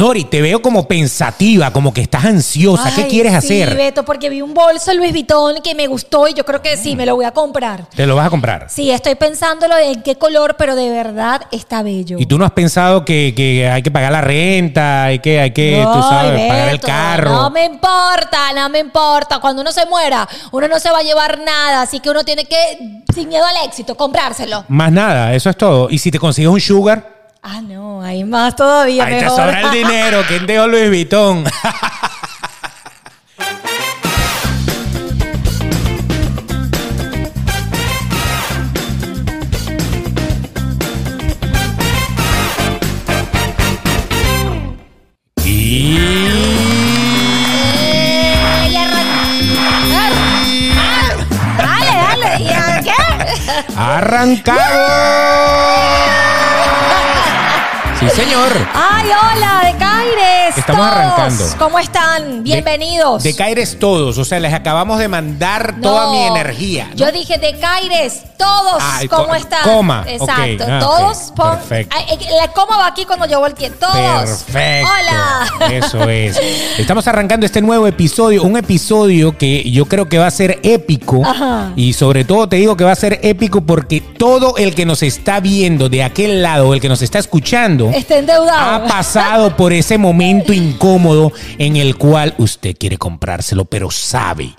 [0.00, 2.90] Nori, te veo como pensativa, como que estás ansiosa.
[2.94, 3.76] ¿Qué quieres sí, hacer?
[3.76, 6.96] Beto, porque vi un bolso Louis Vuitton que me gustó y yo creo que sí,
[6.96, 7.86] me lo voy a comprar.
[7.94, 8.68] ¿Te lo vas a comprar?
[8.70, 12.16] Sí, estoy pensándolo en qué color, pero de verdad está bello.
[12.18, 15.50] ¿Y tú no has pensado que, que hay que pagar la renta, hay que, hay
[15.50, 17.32] que tú Ay, sabes, pagar el carro?
[17.32, 19.38] No me importa, no me importa.
[19.38, 22.46] Cuando uno se muera, uno no se va a llevar nada, así que uno tiene
[22.46, 24.64] que, sin miedo al éxito, comprárselo.
[24.68, 25.90] Más nada, eso es todo.
[25.90, 27.19] ¿Y si te consigues un sugar?
[27.42, 29.06] Ah, no, hay más todavía.
[29.06, 30.22] Ahí te sobra el dinero.
[30.28, 31.44] ¿Quién te dio Luis Vuitton?
[45.44, 45.98] y...
[58.00, 58.48] Sí, señor.
[58.74, 59.76] Ay, hola, de
[60.14, 60.58] Caires.
[60.58, 60.92] Estamos todos.
[60.96, 61.44] arrancando.
[61.58, 62.42] ¿Cómo están?
[62.42, 63.22] Bienvenidos.
[63.22, 66.88] De Caires todos, o sea, les acabamos de mandar toda mi energía.
[66.90, 66.96] ¿no?
[66.96, 69.62] Yo dije de Caires, todos, ¿cómo co- están?
[69.62, 71.96] coma, Exacto, ah, todos ok, pon- perfecto.
[72.10, 73.70] Eh, La coma va aquí cuando yo volteé.
[73.70, 73.92] Todos.
[74.44, 74.88] Perfecto.
[75.00, 75.68] Hola.
[75.70, 76.38] Eso es.
[76.78, 81.22] Estamos arrancando este nuevo episodio, un episodio que yo creo que va a ser épico.
[81.24, 81.72] Ajá.
[81.76, 85.02] Y sobre todo te digo que va a ser épico porque todo el que nos
[85.02, 88.84] está viendo de aquel lado, el que nos está escuchando, Está endeudado.
[88.84, 94.54] ha pasado por ese momento incómodo en el cual usted quiere comprárselo, pero sabe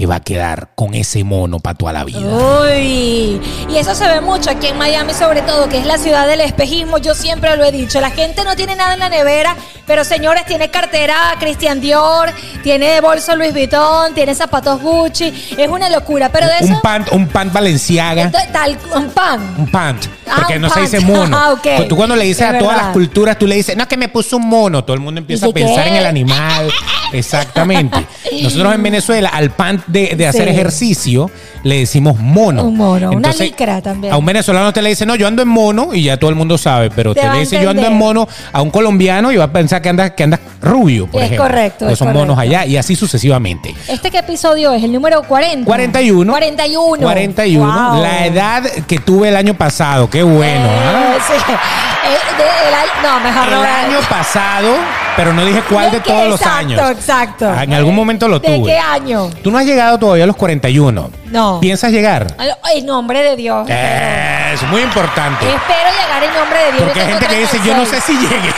[0.00, 2.20] que va a quedar con ese mono para toda la vida.
[2.20, 6.26] Uy, y eso se ve mucho aquí en Miami, sobre todo, que es la ciudad
[6.26, 6.96] del espejismo.
[6.96, 8.00] Yo siempre lo he dicho.
[8.00, 9.54] La gente no tiene nada en la nevera,
[9.90, 12.30] pero señores, tiene cartera Christian Dior,
[12.62, 15.34] tiene bolso Louis Vuitton, tiene zapatos Gucci.
[15.58, 16.28] Es una locura.
[16.30, 16.66] Pero de eso.
[16.74, 18.30] Un pant, un pant Valenciaga.
[18.52, 19.40] Tal, un pan.
[19.58, 20.00] Un pant.
[20.28, 20.86] Ah, Porque no se pant.
[20.86, 21.36] dice mono.
[21.36, 21.88] Ah, ok.
[21.88, 24.08] Tú cuando le dices Es a todas las culturas, tú le dices, no, que me
[24.08, 24.84] puso un mono.
[24.84, 25.90] Todo el mundo empieza a pensar ¿qué?
[25.90, 26.70] en el animal.
[27.12, 28.06] Exactamente.
[28.42, 30.50] Nosotros en Venezuela, al pant de, de hacer Sí.
[30.50, 31.30] ejercicio,
[31.62, 32.64] le decimos mono.
[32.64, 34.12] Un mono, una licra también.
[34.12, 36.36] A un venezolano te le dice, no, yo ando en mono y ya todo el
[36.36, 36.90] mundo sabe.
[36.90, 39.80] Pero Te le dice, yo ando en mono a un colombiano y va a pensar
[39.82, 41.46] que andas que andas rubio, por Es ejemplo.
[41.46, 43.74] correcto, Porque es son monos allá y así sucesivamente.
[43.88, 44.82] ¿Este qué episodio es?
[44.82, 45.64] ¿El número 40?
[45.66, 46.32] 41.
[46.32, 47.02] 41.
[47.02, 47.90] 41.
[47.92, 48.02] Wow.
[48.02, 50.08] La edad que tuve el año pasado.
[50.10, 50.66] Qué bueno.
[50.68, 51.14] ¿ah?
[51.16, 51.52] Eh, sí.
[51.52, 53.60] Eh, de- el no, mejor El no.
[53.96, 54.74] año pasado,
[55.20, 56.90] pero no dije cuál de todos los Exacto, años.
[56.92, 57.52] Exacto.
[57.54, 58.70] Ah, En algún momento lo ¿De tuve.
[58.72, 59.28] qué año?
[59.42, 61.10] Tú no has llegado todavía a los 41.
[61.26, 61.60] No.
[61.60, 62.26] ¿Piensas llegar?
[62.74, 63.68] En nombre de Dios.
[63.68, 65.44] Es muy importante.
[65.46, 66.84] Espero llegar en nombre de Dios.
[66.84, 68.02] Porque hay gente que dice, yo no sé 36.
[68.18, 68.48] si llegue.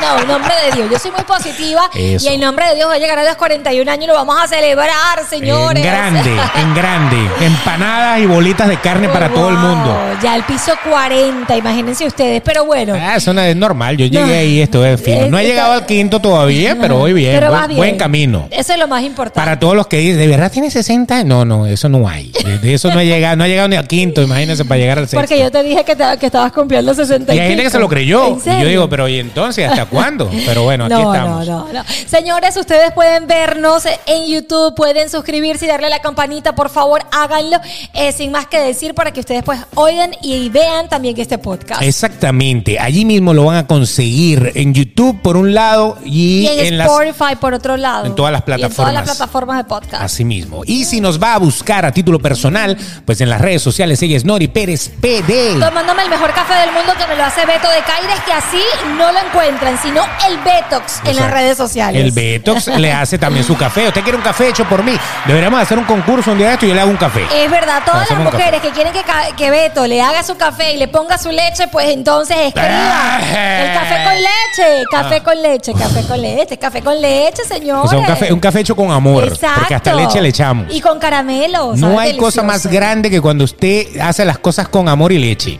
[0.00, 0.90] No, en nombre de Dios.
[0.90, 1.82] Yo soy muy positiva.
[1.94, 2.26] Eso.
[2.28, 4.36] Y en nombre de Dios voy a llegar a los 41 años y lo vamos
[4.42, 5.84] a celebrar, señores.
[5.84, 6.30] En grande,
[6.60, 7.16] en grande.
[7.40, 9.96] Empanadas y bolitas de carne para todo el mundo.
[10.22, 12.42] Ya el piso 40, imagínense ustedes.
[12.44, 12.94] Pero bueno.
[12.98, 13.96] Ah, eso no es normal.
[13.96, 14.32] Yo llegué No.
[14.32, 15.26] ahí, esto es fino.
[15.28, 17.34] No he llegado al quinto todavía, pero voy bien.
[17.34, 17.78] Pero buen, vas bien.
[17.78, 18.48] buen camino.
[18.50, 19.38] Eso es lo más importante.
[19.40, 21.24] Para todos los que dicen, ¿de verdad tiene 60?
[21.24, 22.30] No, no, eso no hay.
[22.62, 25.04] De, eso no he llegado, no ha llegado ni al quinto, imagínense, para llegar al
[25.04, 25.18] sexto.
[25.20, 27.78] Porque yo te dije que, te- que estabas cumpliendo 60 y hay gente que se
[27.78, 28.38] lo creyó.
[28.44, 30.30] ¿En Y yo digo, pero ¿y entonces hasta cuándo?
[30.46, 31.46] Pero bueno, aquí no, estamos.
[31.46, 31.84] No, no, no.
[32.06, 37.02] Señores, ustedes pueden vernos en YouTube, pueden suscribirse y darle a la campanita, por favor,
[37.12, 37.58] háganlo.
[37.94, 41.82] Eh, sin más que decir, para que ustedes pues oigan y vean también este podcast.
[41.82, 42.78] Exactamente.
[42.78, 47.36] Allí mismo lo van a conseguir en YouTube por un lado y, y en, Spotify,
[47.40, 48.06] por otro lado.
[48.06, 48.94] en todas las Y en todas plataformas.
[48.94, 50.02] las plataformas de podcast.
[50.02, 50.62] Así mismo.
[50.64, 54.16] Y si nos va a buscar a título personal, pues en las redes sociales ella
[54.16, 55.58] es Nori Pérez PD.
[55.58, 58.62] Tomándome el mejor café del mundo que me lo hace Beto de Caires, que así
[58.96, 62.02] no lo encuentran, sino el Betox en las redes sociales.
[62.02, 63.88] El Betox le hace también su café.
[63.88, 64.92] ¿Usted quiere un café hecho por mí?
[65.26, 67.26] Deberíamos hacer un concurso un día de esto y yo le hago un café.
[67.34, 69.02] Es verdad, todas las mujeres que quieren que,
[69.36, 73.22] que Beto le haga su café y le ponga su leche, pues entonces escriban.
[73.22, 75.22] El café con leche, café Ah.
[75.24, 77.84] con leche, café con leche, café con leche, señores.
[77.86, 79.24] O sea, un café, un café hecho con amor.
[79.24, 79.60] Exacto.
[79.60, 80.66] Porque hasta leche le echamos.
[80.74, 81.74] Y con caramelo.
[81.76, 85.58] No hay cosa más grande que cuando usted hace las cosas con amor y leche.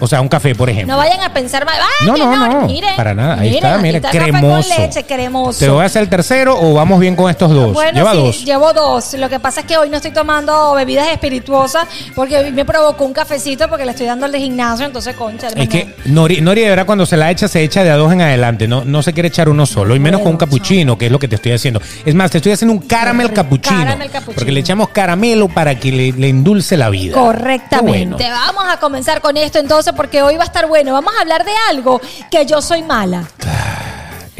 [0.00, 0.94] O sea, un café, por ejemplo.
[0.94, 1.76] No vayan a pensar mal.
[2.00, 3.34] ¡Ay, No, no, no, Miren, para nada.
[3.34, 4.68] Ahí miren, está, mira, cremoso.
[4.68, 5.58] Café con leche, cremoso.
[5.58, 7.72] ¿Te voy a hacer el tercero o vamos bien con estos dos?
[7.72, 8.44] Bueno, Lleva sí, dos.
[8.44, 9.14] llevo dos.
[9.14, 13.04] Lo que pasa es que hoy no estoy tomando bebidas espirituosas porque hoy me provocó
[13.04, 15.48] un cafecito porque le estoy dando el de gimnasio, entonces concha.
[15.54, 18.12] Es que Nori, Nori de verdad cuando se la echa, se echa de a dos
[18.12, 18.68] en adelante.
[18.68, 19.96] No, no se quiere echar uno solo.
[19.96, 21.80] Y menos con un capuchino, que es lo que te estoy haciendo.
[22.04, 23.78] Es más, te estoy haciendo un caramel capuchino.
[23.78, 24.34] Caramel cappuccino.
[24.36, 27.14] Porque le echamos caramelo para que le, le endulce la vida.
[27.18, 28.14] Correctamente.
[28.16, 28.36] Bueno.
[28.46, 30.92] Vamos a comenzar con esto entonces porque hoy va a estar bueno.
[30.92, 32.00] Vamos a hablar de algo
[32.30, 33.24] que yo soy mala.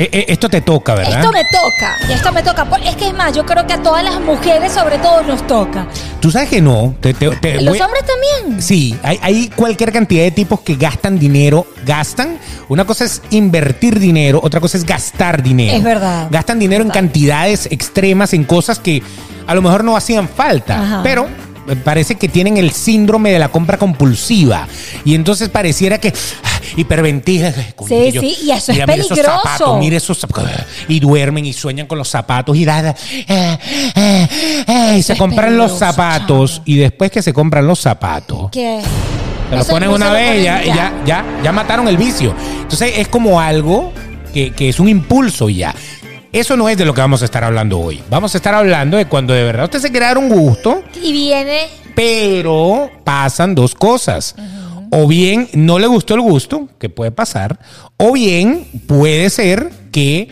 [0.01, 1.19] Eh, eh, esto te toca, ¿verdad?
[1.19, 2.65] Esto me toca, y esto me toca.
[2.85, 5.89] Es que es más, yo creo que a todas las mujeres, sobre todo, nos toca.
[6.21, 6.95] Tú sabes que no.
[7.01, 8.63] Te- te- te Los voy- hombres también.
[8.63, 12.39] Sí, hay, hay cualquier cantidad de tipos que gastan dinero, gastan.
[12.69, 15.77] Una cosa es invertir dinero, otra cosa es gastar dinero.
[15.77, 16.29] Es verdad.
[16.31, 19.03] Gastan dinero en cantidades extremas, en cosas que
[19.49, 21.01] a lo mejor no hacían falta, Ajá.
[21.03, 21.27] pero
[21.77, 24.67] parece que tienen el síndrome de la compra compulsiva
[25.05, 26.09] y entonces pareciera que
[26.45, 27.55] ah, hiperventilan.
[27.87, 29.41] Sí, yo- sí, y eso es mira, mira esos peligroso.
[29.43, 30.51] zapatos, mira esos zapatos.
[30.89, 32.95] y duermen y sueñan con los zapatos y, da- da-
[33.29, 33.59] eh,
[33.95, 34.29] eh,
[34.67, 38.81] eh, y se compran los peligroso, zapatos y después que se compran los zapatos Que
[38.83, 42.35] se no lo se- ponen una vez y ya, ya, ya, ya mataron el vicio.
[42.63, 43.93] Entonces es como algo
[44.35, 45.75] que, que es un impulso ya.
[46.33, 48.03] Eso no es de lo que vamos a estar hablando hoy.
[48.11, 51.13] Vamos a estar hablando de cuando de verdad usted se quiere dar un gusto, Y
[51.13, 51.69] viene.
[51.95, 54.35] pero pasan dos cosas.
[54.91, 57.59] O bien no le gustó el gusto, que puede pasar,
[57.99, 60.29] o bien puede ser que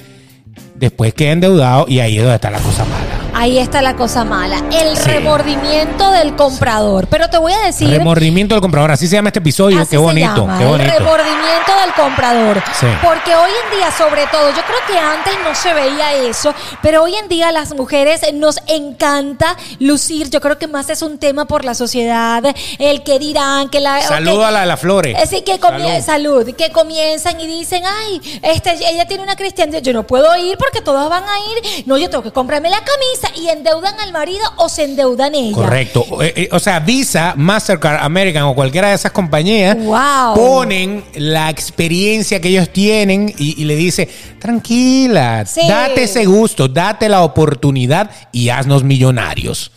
[0.76, 3.25] después quede endeudado y ahí es donde está la cosa mala.
[3.38, 4.62] Ahí está la cosa mala.
[4.72, 5.10] El Sí.
[5.10, 7.06] remordimiento del comprador.
[7.08, 7.88] Pero te voy a decir.
[7.90, 10.70] Remordimiento del comprador, así se llama este episodio, Así qué se bonito, llama, qué El
[10.70, 10.92] bonito.
[10.98, 12.62] remordimiento del comprador.
[12.80, 12.86] Sí.
[13.02, 17.02] Porque hoy en día, sobre todo, yo creo que antes no se veía eso, pero
[17.02, 20.30] hoy en día las mujeres nos encanta lucir.
[20.30, 22.42] Yo creo que más es un tema por la sociedad,
[22.78, 24.00] el que dirán, que la.
[24.00, 25.16] Saludo que- a la de las flores.
[25.22, 26.46] Así que comie- salud.
[26.56, 30.80] que comienzan y dicen, ay, este, ella tiene una cristianidad, yo no puedo ir porque
[30.80, 34.44] todas van a ir, no, yo tengo que comprarme la camisa y endeudan al marido
[34.56, 35.54] o se endeudan ella.
[35.54, 36.04] Correcto.
[36.10, 40.34] O, eh, eh, o sea, Visa, Mastercard, American o cualquiera de esas compañías Wow.
[40.34, 44.08] ponen la experiencia que ellos tienen y, y le dice,
[44.38, 45.66] tranquila, Sí.
[45.68, 49.70] date ese gusto, date la oportunidad y haznos millonarios.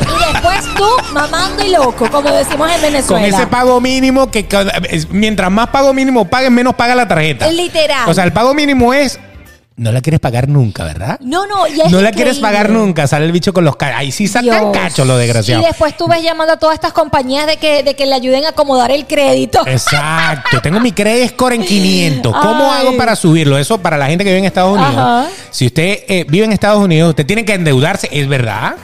[0.00, 3.26] Y después tú mamando y loco, como decimos en Venezuela.
[3.28, 4.46] Con ese pago mínimo que
[4.90, 7.50] es- mientras más pago mínimo pagues, menos paga la tarjeta.
[7.50, 8.08] Literal.
[8.08, 9.18] O sea, el pago mínimo es,
[9.76, 11.18] no la quieres pagar nunca, ¿verdad?
[11.20, 13.96] no, no, y es No la quieres pagar nunca, sale el bicho con los cachos.
[13.98, 15.64] Ahí sí sacan cacho los desgraciados.
[15.64, 18.44] Y después tú ves llamando a todas estas compañías de que, de que le ayuden
[18.44, 19.66] a acomodar el crédito.
[19.66, 20.60] Exacto.
[20.62, 22.32] Tengo mi credit score en 500.
[22.32, 22.80] ¿Cómo Ay.
[22.86, 23.58] hago para subirlo?
[23.58, 24.94] Eso para la gente que vive en Estados Unidos.
[24.96, 25.26] Ajá.
[25.50, 28.74] Si usted eh, vive en Estados Unidos, usted tiene que endeudarse, es verdad.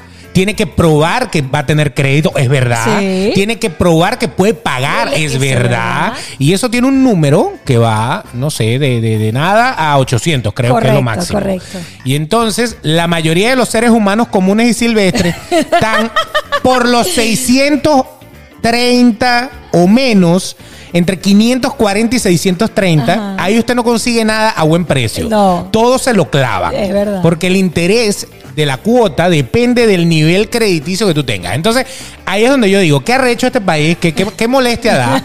[0.41, 2.99] Tiene que probar que va a tener crédito, es verdad.
[2.99, 3.33] Sí.
[3.35, 6.13] Tiene que probar que puede pagar, Sí, es verdad.
[6.13, 6.13] verdad.
[6.39, 10.55] Y eso tiene un número que va, no sé, de, de- de nada a 800,
[10.55, 11.39] creo que es lo máximo.
[11.41, 11.79] correcto.
[12.07, 16.11] Y entonces, la mayoría de los seres humanos comunes y silvestres están
[16.63, 17.07] por los
[18.63, 20.57] 630 o menos,
[20.93, 23.13] entre 540 y 630.
[23.13, 23.37] Ajá.
[23.39, 25.29] Ahí usted no consigue nada a buen precio.
[25.29, 25.69] No.
[25.71, 26.75] Todo se lo clavan.
[26.75, 27.21] Es verdad.
[27.23, 31.55] Porque el interés de la cuota depende del nivel crediticio que tú tengas.
[31.55, 31.87] Entonces,
[32.31, 33.97] ahí es donde yo digo, ¿qué arrecho este país?
[34.01, 35.25] ¿Qué, qué, qué molestia da?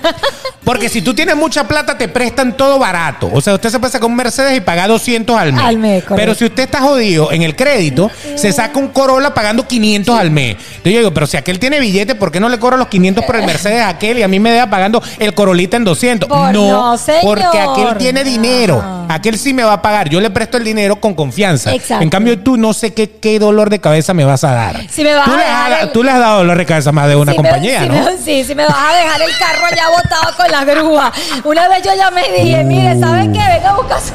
[0.63, 3.29] Porque si tú tienes mucha plata, te prestan todo barato.
[3.31, 5.63] O sea, usted se puede sacar un Mercedes y pagar 200 al mes.
[5.63, 9.67] Al mes, pero si usted está jodido en el crédito, se saca un Corolla pagando
[9.67, 10.55] 500 al mes.
[10.55, 13.23] Entonces yo digo, pero si aquel tiene billete, ¿por qué no le cobro los 500
[13.25, 16.27] por el Mercedes a aquel y a mí me deja pagando el Corolita en 200?
[16.27, 17.21] Por- no, señor.
[17.21, 19.05] porque aquel tiene dinero.
[19.07, 20.09] Aquel sí me va a pagar.
[20.09, 21.75] Yo le presto el dinero con confianza.
[21.75, 22.01] Exacto.
[22.03, 24.81] En cambio, tú no sé qué, qué dolor de cabeza me vas a dar.
[24.89, 26.91] Si me vas tú, a le has, el- tú le has dado dolor de cabeza
[26.95, 28.03] más de una Si me- compañía, si ¿no?
[28.03, 31.11] me- sí, si me vas a dejar el carro allá botado con las grúas.
[31.43, 33.39] Una vez yo llamé y dije, mire, ¿sabes qué?
[33.39, 34.13] Venga a buscar su...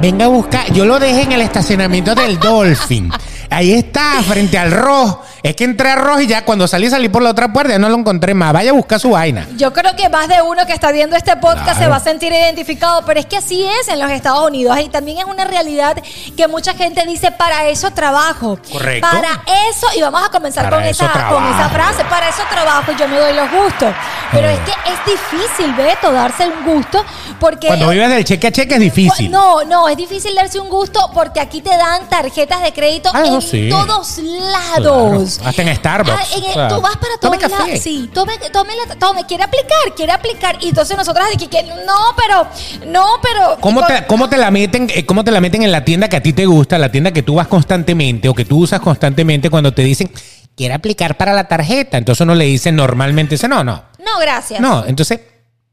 [0.00, 0.72] Venga a buscar.
[0.72, 3.12] Yo lo dejé en el estacionamiento del Dolphin.
[3.50, 5.16] Ahí está, frente al Ross.
[5.42, 7.72] Es que entré a Ross y ya cuando salí, salí por la otra puerta.
[7.72, 8.52] Ya no lo encontré más.
[8.52, 9.48] Vaya a buscar su vaina.
[9.56, 11.78] Yo creo que más de uno que está viendo este podcast Claro.
[11.80, 14.88] se va a sentir identificado, pero es que así es en los Estados Unidos y
[14.88, 15.96] también es una realidad
[16.36, 18.56] que mucha gente dice, para eso trabajo.
[18.70, 19.08] Correcto.
[19.10, 22.92] Para eso, y vamos a comenzar Para con esa, con esa frase, para eso trabajo
[22.92, 23.92] y yo me doy los gustos.
[24.30, 24.54] Pero Eh.
[24.54, 27.04] es que es difícil, Beto, darse un gusto
[27.40, 27.66] porque...
[27.66, 29.30] Cuando vives del cheque a cheque es difícil.
[29.30, 33.22] No, no, es difícil darse un gusto porque aquí te dan tarjetas de crédito Ah,
[33.26, 33.68] en sí.
[33.68, 35.24] todos Claro.
[35.38, 35.50] Lados.
[35.50, 36.18] Hasta en Starbucks.
[36.18, 36.68] Ah, en.
[36.68, 37.64] Tú vas para Tome todos café.
[37.68, 37.82] lados.
[37.82, 40.56] Sí, tome, tome, la- tome, quiere aplicar, quiere aplicar.
[40.60, 42.46] Y entonces nosotros de que, no, pero,
[42.90, 43.58] no, pero.
[43.60, 46.16] ¿Cómo te, cómo te la meten, eh, cómo te la meten en la tienda que
[46.16, 49.50] a ti te gusta, la tienda que tú vas constantemente o que tú usas constantemente
[49.50, 50.10] cuando te dicen
[50.54, 51.96] quiere aplicar para la tarjeta?
[51.98, 53.84] Entonces uno le dice normalmente, dice, no, no.
[53.98, 54.60] No, gracias.
[54.60, 55.20] No, entonces,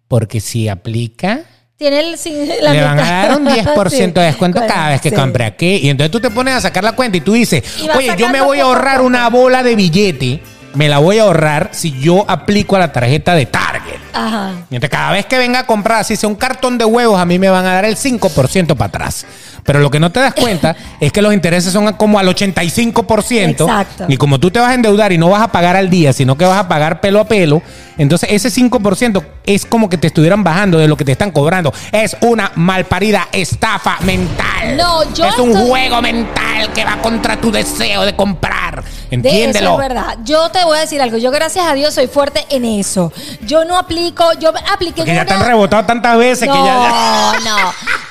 [0.08, 1.42] porque si aplica,
[1.80, 2.18] Tiene el,
[2.62, 4.02] la le van a dar un 10% Sí.
[4.12, 5.16] de descuento cada vez que Sí.
[5.16, 5.78] compre aquí.
[5.78, 8.28] Y entonces tú te pones a sacar la cuenta y tú dices, Y oye, yo
[8.28, 10.42] me voy a ahorrar una bola de billete,
[10.74, 13.96] me la voy a ahorrar si yo aplico a la tarjeta de Target.
[14.12, 14.52] Ajá.
[14.70, 17.40] Mientras cada vez que venga a comprar, si sea un cartón de huevos, a mí
[17.40, 19.26] me van a dar el 5% para atrás.
[19.64, 23.62] Pero lo que no te das cuenta es que los intereses son como al 85%.
[23.62, 24.06] Exacto.
[24.10, 26.38] Y como tú te vas a endeudar y no vas a pagar al día, sino
[26.38, 27.62] que vas a pagar pelo a pelo,
[27.98, 29.24] entonces ese 5%
[29.56, 31.74] es como que te estuvieran bajando de lo que te están cobrando.
[31.92, 34.78] Es una malparida estafa mental.
[34.78, 38.84] No, yo Es un estoy- juego mental que va contra tu deseo de comprar.
[39.10, 39.72] De Entiéndelo.
[39.74, 40.18] eso es verdad.
[40.24, 41.18] Yo te voy a decir algo.
[41.18, 43.12] Yo, gracias a Dios, soy fuerte en eso.
[43.42, 46.54] Yo no aplico, yo apliqué Porque en ya te una- han rebotado tantas veces no,
[46.54, 47.34] que ya.
[47.46, 47.58] no,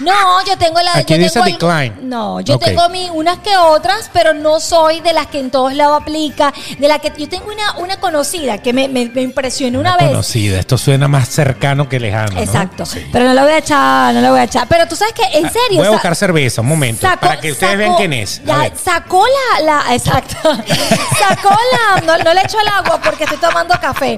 [0.01, 0.95] no, yo tengo la.
[0.99, 2.09] Aquí yo dice tengo al- decline.
[2.09, 5.73] No, yo tengo mi, unas que otras, pero no soy de las que en todos
[5.75, 6.53] lados aplica.
[6.79, 10.09] De la que yo tengo una, una conocida que me, me, me impresionó una, vez.
[10.09, 10.59] Conocida.
[10.59, 12.33] Esto suena más cercano que lejano.
[12.33, 12.41] ¿no?
[12.41, 12.87] Exacto.
[12.87, 13.07] Sí.
[13.13, 14.67] Pero no la voy a echar, no la voy a echar.
[14.69, 15.79] Pero tú sabes que, en serio.
[15.79, 17.03] Voy a buscar cerveza, un momento.
[17.07, 18.43] sacó- para que ustedes sacó- vean quién es.
[18.45, 20.37] Ya, sacó la, la, exacto.
[21.19, 24.17] sacó la, no, no le echo el agua porque estoy tomando café.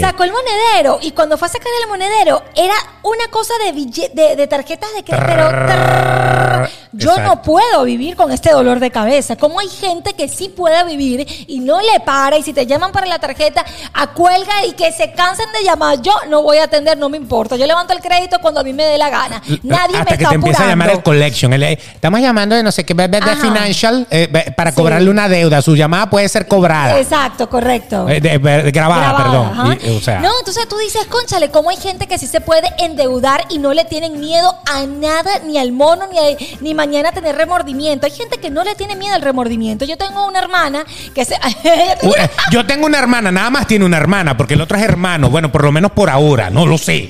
[0.00, 4.10] Sacó el monedero y cuando fue a sacar el monedero era una cosa de, bille-
[4.12, 5.26] de, de tarjetas de crédito.
[5.26, 6.70] pero trrr.
[6.92, 9.36] Yo no puedo vivir con este dolor de cabeza.
[9.36, 12.38] ¿Cómo hay gente que sí puede vivir y no le para?
[12.38, 16.00] Y si te llaman para la tarjeta, acuelga y que se cansen de llamar.
[16.00, 17.56] Yo no voy a atender, no me importa.
[17.56, 19.42] Yo levanto el crédito cuando a mí me dé la gana.
[19.62, 21.20] Nadie Hasta me que está te empieza a llamar el apurando.
[21.20, 21.52] collection.
[21.62, 23.36] Eh, estamos llamando de no sé qué, de, de Ajá.
[23.36, 24.76] financial, eh, para Sí.
[24.76, 25.62] cobrarle una deuda.
[25.62, 26.98] Su llamada puede ser cobrada.
[26.98, 28.08] Exacto, correcto.
[28.08, 29.46] Eh, de- de- grabada, Grabada, perdón.
[29.52, 29.76] ajá.
[29.86, 32.68] Y, o sea, no, entonces tú dices, conchale, ¿cómo hay gente que sí se puede
[32.78, 37.12] endeudar y no le tienen miedo a nada, ni al mono, ni, a- ni mañana
[37.12, 38.06] tener remordimiento?
[38.06, 39.84] Hay gente que no le tiene miedo al remordimiento.
[39.84, 41.36] Yo tengo una hermana que se...
[42.50, 45.30] yo tengo una hermana, nada más tiene una hermana, porque el otro es hermano.
[45.30, 47.08] Bueno, por lo menos por ahora, no lo sé.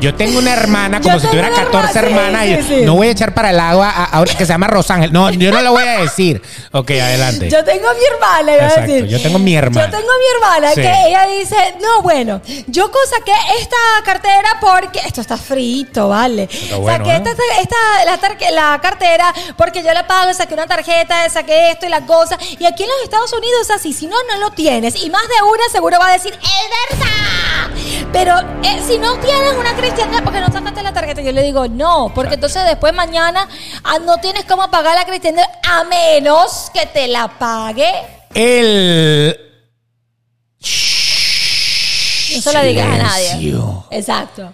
[0.00, 2.74] Yo tengo una hermana como Yo si tuviera una 14 hermana, sí, hermanas y sí,
[2.80, 2.84] sí.
[2.84, 5.12] no voy a echar para el agua a, a- que se llama Rosángel.
[5.12, 6.42] No, yo no lo voy a decir.
[6.72, 7.48] Ok, adelante.
[7.50, 9.06] Yo tengo a mi hermana, iba a decir.
[9.06, 9.86] yo tengo mi hermana.
[9.90, 15.00] Yo tengo a mi hermana que ella dice, no, bueno, yo saqué esta cartera porque
[15.06, 16.48] esto está frito, ¿vale?
[16.50, 20.66] Está bueno, saqué esta, esta- la, tar- la cartera porque yo la pago, saqué una
[20.66, 22.36] tarjeta, saqué esto y la cosa.
[22.58, 25.02] Y aquí en los Estados Unidos es así, si no, no lo tienes.
[25.02, 28.06] Y más de una seguro va a decir, es verdad.
[28.12, 31.68] Pero eh, si no tienes una cristiana, porque no sacaste la tarjeta, yo le digo,
[31.68, 33.48] no, porque entonces después mañana
[33.84, 37.92] ah, no tienes cómo pagar la cristiana a menos que te la pague.
[38.34, 39.38] El.
[42.34, 43.28] No se la digas a nadie.
[43.28, 43.86] Silencio.
[43.90, 44.52] Exacto.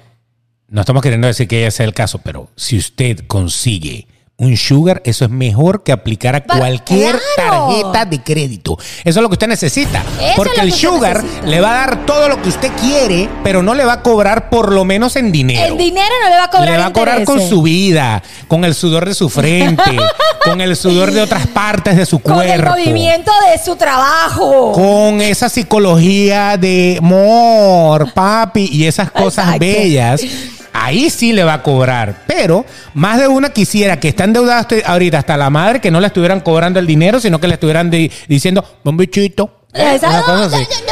[0.68, 4.06] No estamos queriendo decir que ese sea el caso, pero si usted consigue
[4.42, 7.68] un sugar, eso es mejor que aplicar a cualquier claro.
[7.68, 8.76] tarjeta de crédito.
[9.04, 10.02] Eso es lo que usted necesita.
[10.20, 11.46] es porque el sugar necesita.
[11.46, 14.50] le va a dar todo lo que usted quiere, pero no le va a cobrar
[14.50, 15.64] por lo menos en dinero.
[15.72, 18.64] El dinero no le va a cobrar le va a cobrar con su vida, con
[18.64, 19.82] el sudor de su frente,
[20.44, 22.70] con el sudor de otras partes de su Con el cuerpo.
[22.70, 24.72] movimiento de su trabajo.
[24.72, 29.58] con esa psicología de amor, papi, y esas cosas Exacto.
[29.60, 30.20] bellas,
[30.72, 32.22] ahí sí le va a cobrar.
[32.26, 32.64] Pero
[32.94, 36.40] más de una quisiera que está endeudada ahorita hasta la madre que no le estuvieran
[36.40, 39.58] cobrando el dinero, sino que le estuvieran di- diciendo, un bichito.
[39.74, 40.32] Exacto.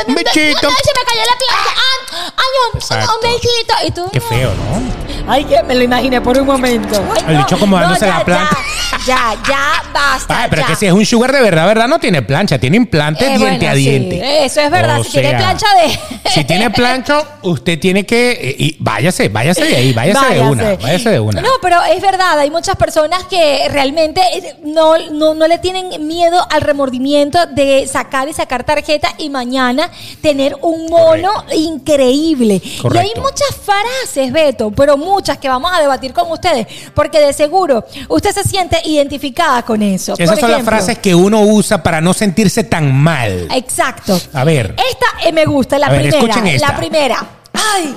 [0.07, 0.69] Bichito.
[0.69, 1.81] ay, Se me cayó la planta.
[2.17, 3.35] Ay, ay,
[3.83, 3.87] un-.
[3.87, 4.09] Y tú.
[4.13, 5.31] Qué feo, ¿no?
[5.33, 7.03] Ay, que me lo imaginé por un momento.
[7.15, 8.57] Ay, El bicho como dándose ya, la planta.
[8.57, 8.70] Ya,
[9.07, 10.42] ya, ya, basta.
[10.42, 10.69] Ay, pero ya.
[10.69, 11.88] que si es un sugar de verdad, ¿verdad?
[11.88, 14.45] No tiene plancha, tiene implante Eh, diente bueno, a sí, diente.
[14.45, 15.00] eso es verdad.
[15.00, 18.30] O Si tiene plancha de- Si tiene plancha, usted tiene que.
[18.33, 20.62] eh, y váyase, váyase de ahí, váyase, de una.
[20.64, 20.83] Váyase.
[20.83, 21.40] Váyase de una.
[21.40, 26.07] No, pero es verdad, hay muchas personas que realmente eh, no, no, no le tienen
[26.07, 29.90] miedo al remordimiento de sacar y sacar tarjeta y mañana
[30.23, 32.54] tener un mono increíble.
[32.64, 33.21] Y hay Correcto.
[33.23, 38.33] muchas frases, Beto, pero muchas que vamos a debatir con ustedes, porque de seguro usted
[38.33, 40.15] se siente identificada con eso.
[40.19, 43.49] Esas Por son las frases que uno usa para no sentirse tan mal.
[43.55, 44.21] Exacto.
[44.33, 44.75] A ver.
[44.91, 46.19] Esta eh, me gusta, la A ver, primera.
[46.19, 46.69] escuchen esta.
[46.73, 47.27] La primera.
[47.53, 47.95] ¡Ay!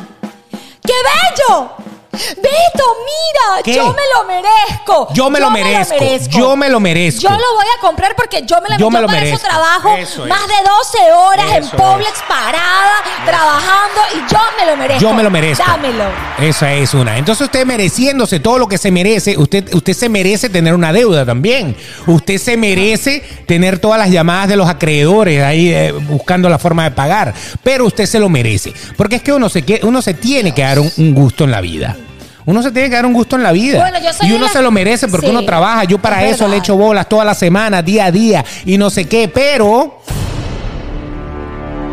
[0.86, 1.72] ¡Qué bello!
[2.13, 3.74] Beto, mira, ¿Qué?
[3.74, 5.08] yo me lo merezco.
[5.13, 5.96] Yo me lo merezco.
[6.29, 7.22] Yo me lo merezco.
[7.22, 9.38] Yo lo voy a comprar porque yo me lo Yo me lo para merezco.
[9.39, 10.29] eso trabajo Eso es.
[10.29, 10.53] más de
[11.01, 15.01] 12 horas en Publix parada, trabajando y yo me lo merezco.
[15.01, 15.63] Yo me lo merezco.
[15.65, 16.03] Dámelo.
[16.39, 17.17] Esa es una.
[17.17, 21.25] Entonces usted mereciéndose todo lo que se merece, usted, usted se merece tener una deuda
[21.25, 21.75] también.
[22.05, 26.84] Usted se merece tener todas las llamadas de los acreedores ahí eh, buscando la forma
[26.84, 27.34] de pagar.
[27.63, 28.72] Pero usted se lo merece.
[28.98, 31.60] Porque es que uno se, uno se tiene que dar un, un gusto en la
[31.62, 31.98] vida.
[32.46, 33.80] Uno se tiene que dar un gusto en la vida.
[33.80, 35.84] Bueno, yo soy y uno la- se lo merece porque Sí, uno trabaja.
[35.86, 38.90] Yo para es eso le echo bolas toda la semana, día a día y no
[38.90, 39.28] sé qué.
[39.30, 40.00] Pero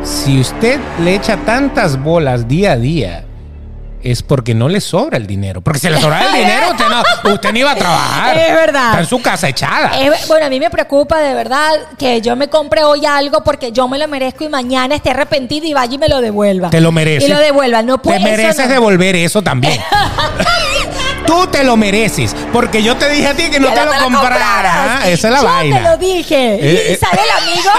[0.02, 3.24] si usted le echa tantas bolas día a día,
[4.02, 5.60] es porque no le sobra el dinero.
[5.60, 8.36] Porque si le sobra el dinero, usted no, usted no iba a trabajar.
[8.38, 8.86] Es verdad.
[8.90, 9.90] Está en su casa echada.
[10.00, 13.72] Es- bueno, a mí me preocupa de verdad que yo me compre hoy algo porque
[13.72, 16.70] yo me lo merezco y mañana esté arrepentido y vaya y me lo devuelva.
[16.70, 17.28] Te lo mereces.
[17.28, 17.82] Y lo devuelva.
[17.82, 18.68] No puede Te mereces eso no.
[18.72, 19.80] devolver eso también.
[21.30, 22.34] Tú te lo mereces.
[22.52, 24.74] Porque yo te dije a ti que no Que te lo compraras.
[24.74, 25.76] Ah, Esa es la Yo vaina.
[25.76, 26.54] te lo dije.
[26.54, 26.98] Eh, y eh.
[27.00, 27.70] sale el amigo,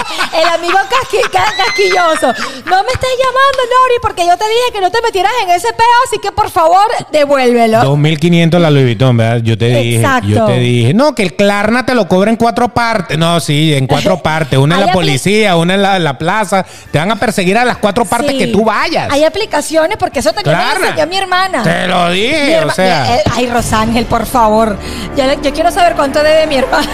[0.42, 2.28] el amigo casqui- ca- casquilloso.
[2.64, 5.68] No me estés llamando, Nori, porque yo te dije que no te metieras en ese
[5.74, 7.82] peo, así que por favor, devuélvelo.
[7.84, 9.40] 2500 la Louis Vuitton, ¿verdad?
[9.42, 10.28] Yo te dije, Exacto.
[10.28, 13.18] yo te dije, no, que el Klarna te lo cobra en cuatro partes.
[13.18, 14.58] No, sí, en cuatro partes.
[14.58, 16.64] Una en la policía, una en la, en la plaza.
[16.90, 18.38] Te van a perseguir a las cuatro partes Sí.
[18.38, 19.08] que tú vayas.
[19.12, 20.88] Hay aplicaciones, porque eso lo Klarna.
[20.88, 21.62] enseñó mi hermana.
[21.62, 23.16] Te lo dije, o sea.
[23.16, 24.78] eh, Ay, Rosángel, por favor.
[25.16, 26.86] Yo, quiero saber cuánto debe mi hermana.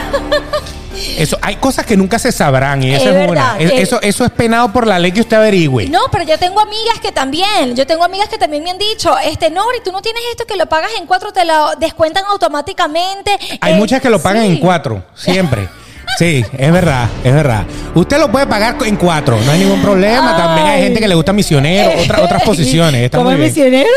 [1.16, 3.58] Eso, hay cosas que nunca se sabrán y Es eso es, verdad, una.
[3.58, 5.86] Es- eso, eso es penado por la ley que usted averigüe.
[5.88, 9.14] No, pero yo tengo amigas que también, yo tengo amigas que también me han dicho,
[9.18, 13.30] este, Nori, tú no tienes esto que lo pagas en cuatro, te lo descuentan automáticamente.
[13.60, 14.48] Hay Eh, muchas que lo pagan sí.
[14.52, 15.68] en cuatro, siempre.
[16.18, 17.64] Sí, es verdad, es verdad.
[17.94, 20.34] Usted lo puede pagar en cuatro, no hay ningún problema.
[20.36, 20.82] También hay Ay.
[20.84, 23.02] gente que le gusta misionero, otra- otras posiciones.
[23.04, 23.66] Está ¿Cómo muy es bien.
[23.66, 23.90] misionero?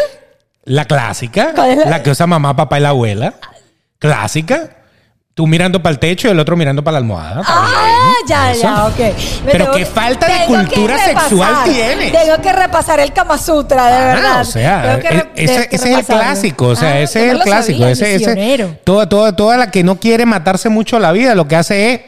[0.64, 3.34] La clásica, ¿Cuál es la- la que usa mamá, papá y la abuela.
[4.00, 4.70] Clásica.
[5.34, 7.42] Tú mirando para el techo y el otro mirando para la almohada.
[7.46, 7.68] Ah,
[8.04, 8.28] bien.
[8.28, 8.62] ya, Eso.
[8.64, 8.98] ya, ok.
[9.46, 12.12] Me Pero tengo qué falta de cultura sexual tienes.
[12.12, 14.42] Tengo que repasar el Kama Sutra, de Ah, verdad.
[14.42, 17.80] o sea, que e- ese, es el clásico, o sea, Ah, ese es el clásico,
[17.80, 18.76] sabía, ese, ese, misionero.
[18.84, 22.02] toda, toda, toda la que no quiere matarse mucho la vida, lo que hace es,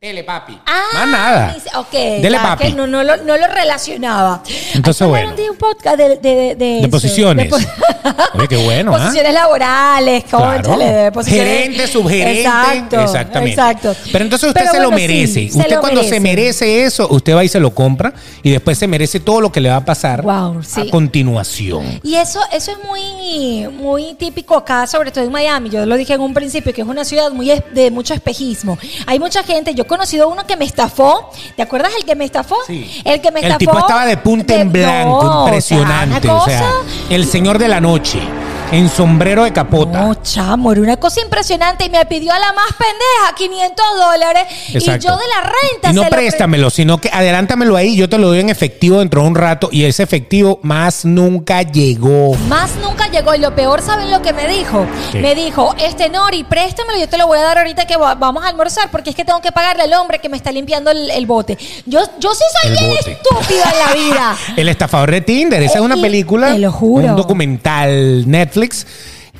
[0.00, 1.90] dele papi, Ah, más nada, dice- Ok.
[2.22, 4.42] dele ya, papi, que no, no, lo, no lo relacionaba.
[4.72, 5.34] Entonces, hacer bueno.
[5.50, 7.44] un podcast de, de, de, de eso, posiciones.
[7.46, 7.56] de po-
[8.34, 8.98] Oye, qué bueno, ¿ah?
[8.98, 10.62] Posiciones laborales, Claro.
[10.62, 11.48] cónchale, de posiciones.
[11.52, 12.40] Gerente, subgerente.
[12.42, 13.50] Exacto, exactamente.
[13.60, 13.96] Exacto.
[14.12, 15.48] Pero entonces usted Pero se lo bueno, sí, merece.
[15.50, 18.12] se usted lo cuando se merece eso, usted va y se lo compra
[18.44, 20.80] y después se merece todo lo que le va a pasar Wow, sí.
[20.80, 22.00] a continuación.
[22.04, 25.70] Y eso, eso es muy, muy típico acá, sobre todo en Miami.
[25.70, 28.78] Yo lo dije en un principio, que es una ciudad muy es- de mucho espejismo.
[29.04, 29.74] Hay mucha gente.
[29.74, 31.30] Yo conocido uno que me estafó.
[31.56, 32.56] ¿Te acuerdas el que me estafó?
[32.66, 33.02] Sí.
[33.04, 33.58] El que me El estafó.
[33.58, 36.28] tipo estaba de punta en de- blanco, no, impresionante.
[36.30, 38.20] O O sea, sea, una cosa- el señor de la noche,
[38.70, 40.02] en sombrero de capota.
[40.02, 44.42] No, chamo, era una cosa impresionante y me pidió a la más pendeja 500 dólares
[44.68, 48.08] y yo de la renta Y no se lo préstamelo, sino que adelántamelo ahí, yo
[48.10, 52.34] te lo doy en efectivo dentro de un rato y ese efectivo más nunca llegó.
[52.48, 54.86] Más nunca llegó y lo peor, ¿saben lo que me dijo?
[55.12, 55.20] ¿Qué?
[55.20, 58.44] Me dijo, este Nori, préstamelo, yo te lo voy a dar ahorita que va- vamos
[58.44, 61.10] a almorzar porque es que tengo que pagarle al hombre que me está limpiando el,
[61.10, 61.56] el bote.
[61.86, 63.12] Yo, yo sí soy El bien bote.
[63.12, 64.36] estúpida en la vida.
[64.56, 67.06] El estafador de Tinder, esa Eh, es una y- película, te lo juro.
[67.06, 68.57] un documental Netflix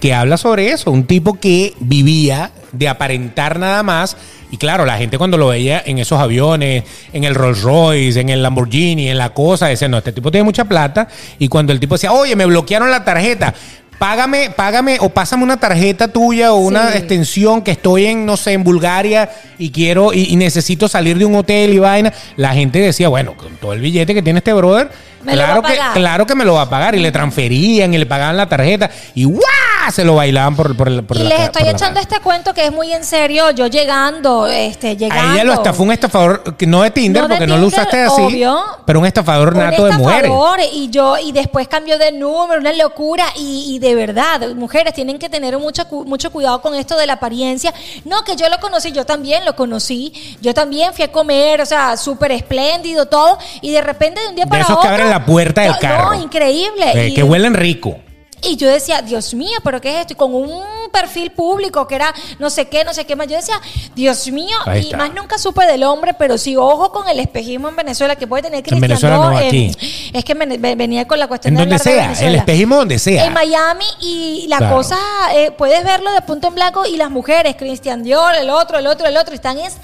[0.00, 4.16] que habla sobre eso, un tipo que vivía de aparentar nada más
[4.50, 8.28] y claro, la gente cuando lo veía en esos aviones, en el Rolls Royce, en
[8.28, 11.80] el Lamborghini, en la cosa, decía, no, este tipo tiene mucha plata y cuando el
[11.80, 13.54] tipo decía, oye, me bloquearon la tarjeta,
[13.98, 16.98] Págame, págame o pásame una tarjeta tuya o una Sí.
[16.98, 19.28] extensión que estoy en, no sé, en Bulgaria
[19.58, 22.12] y quiero y, y necesito salir de un hotel y vaina.
[22.36, 24.88] La gente decía, bueno, con todo el billete que tiene este brother,
[25.22, 26.94] Me lo claro va a que, claro que me lo va a pagar.
[26.94, 29.42] Y le transferían y le pagaban la tarjeta y ¡guau!
[29.90, 32.00] Se lo bailaban por, por, el- por y la les ca- estoy por la echando
[32.00, 33.50] este cuento que es muy en serio.
[33.50, 35.30] Yo llegando, este, llegando.
[35.30, 37.68] A ella lo estafó un estafador, que no de Tinder, No de porque no lo
[37.68, 38.62] Tinder, usaste así, obvio.
[38.86, 40.24] pero un estafador un nato de mujeres.
[40.30, 44.94] estafador, y yo y después cambió de número una locura y, y de verdad mujeres
[44.94, 47.72] tienen que tener mucho cu- mucho cuidado con esto de la apariencia
[48.04, 51.66] no que yo lo conocí yo también lo conocí yo también fui a comer o
[51.66, 54.90] sea súper espléndido todo y de repente de un día De para esos que otro
[54.90, 56.14] abren la puerta del no, carro.
[56.14, 57.96] no increíble Eh, y, que huelen rico.
[58.42, 60.12] Y yo decía, Dios mío, ¿pero qué es esto?
[60.14, 63.26] Y con un perfil público que era no sé qué, no sé qué más.
[63.26, 63.60] Yo decía,
[63.94, 64.96] Dios mío, Ahí y está.
[64.96, 68.42] más nunca supe del hombre, pero sí, ojo con el espejismo en Venezuela que puede
[68.44, 69.70] tener En Cristian Venezuela no, Dior, aquí.
[70.12, 72.98] Es que venía con la cuestión En de donde hablar de sea, el espejismo donde
[72.98, 73.24] sea.
[73.26, 74.76] En Miami y la Claro.
[74.76, 74.98] cosa,
[75.34, 78.86] eh, puedes verlo de punto en blanco y las mujeres, Cristian Dior, el otro, el
[78.86, 79.76] otro, el otro, están es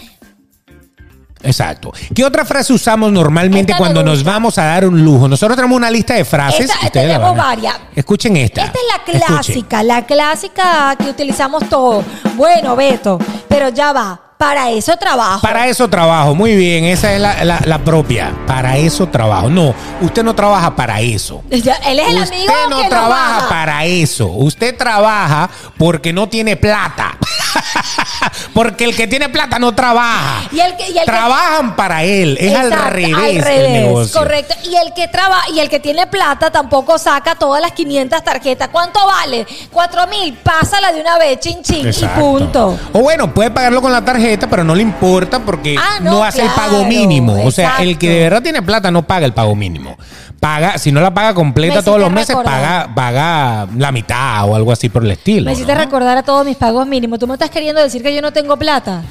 [1.45, 1.93] Exacto.
[2.15, 5.29] ¿Qué otra frase usamos normalmente Esta cuando nos vamos a dar un lujo?
[5.29, 6.71] Nosotros tenemos una lista de frases.
[6.71, 7.75] Esta- tenemos varias.
[7.95, 8.65] Escuchen esta.
[8.65, 9.21] Esta es la Escuchen.
[9.37, 12.05] clásica, la clásica que utilizamos todos.
[12.37, 14.21] Bueno, Beto, pero ya va.
[14.45, 15.41] Para eso trabajo.
[15.41, 18.33] Para eso trabajo, muy bien, esa es la, la- la propia.
[18.47, 19.49] Para eso trabajo.
[19.49, 21.43] No, usted no trabaja para eso.
[21.51, 23.49] Ya, Él es el usted amigo no que lo trabaja baja.
[23.49, 24.27] para eso.
[24.27, 27.17] Usted trabaja porque no tiene plata.
[28.53, 30.43] porque el que tiene plata no trabaja.
[30.53, 32.37] Y el que- y el que- Trabajan para él.
[32.41, 34.21] Es al revés, al el negocio.
[34.21, 34.55] Correcto.
[34.65, 38.69] Y el que trabaja y el que tiene plata tampoco saca todas las 500 tarjetas.
[38.71, 39.47] ¿Cuánto vale?
[39.73, 40.35] 4 mil.
[40.39, 42.19] Pásala de una vez, chin chin Exacto.
[42.19, 42.79] y punto.
[42.93, 46.25] O bueno, puede pagarlo con la tarjeta, pero no le importa porque Ah, no, no,
[46.25, 47.45] hace el pago mínimo.
[47.45, 49.97] O sea, el que de verdad tiene plata no paga el pago mínimo.
[50.41, 52.87] Paga, si no la paga completa Me todos los meses, recordar.
[52.87, 55.47] paga, paga la mitad o algo así por el estilo.
[55.47, 55.81] Me hiciste ¿no?
[55.81, 57.19] recordar a todos mis pagos mínimos.
[57.19, 59.03] ¿Tú me estás queriendo decir que yo no tengo plata?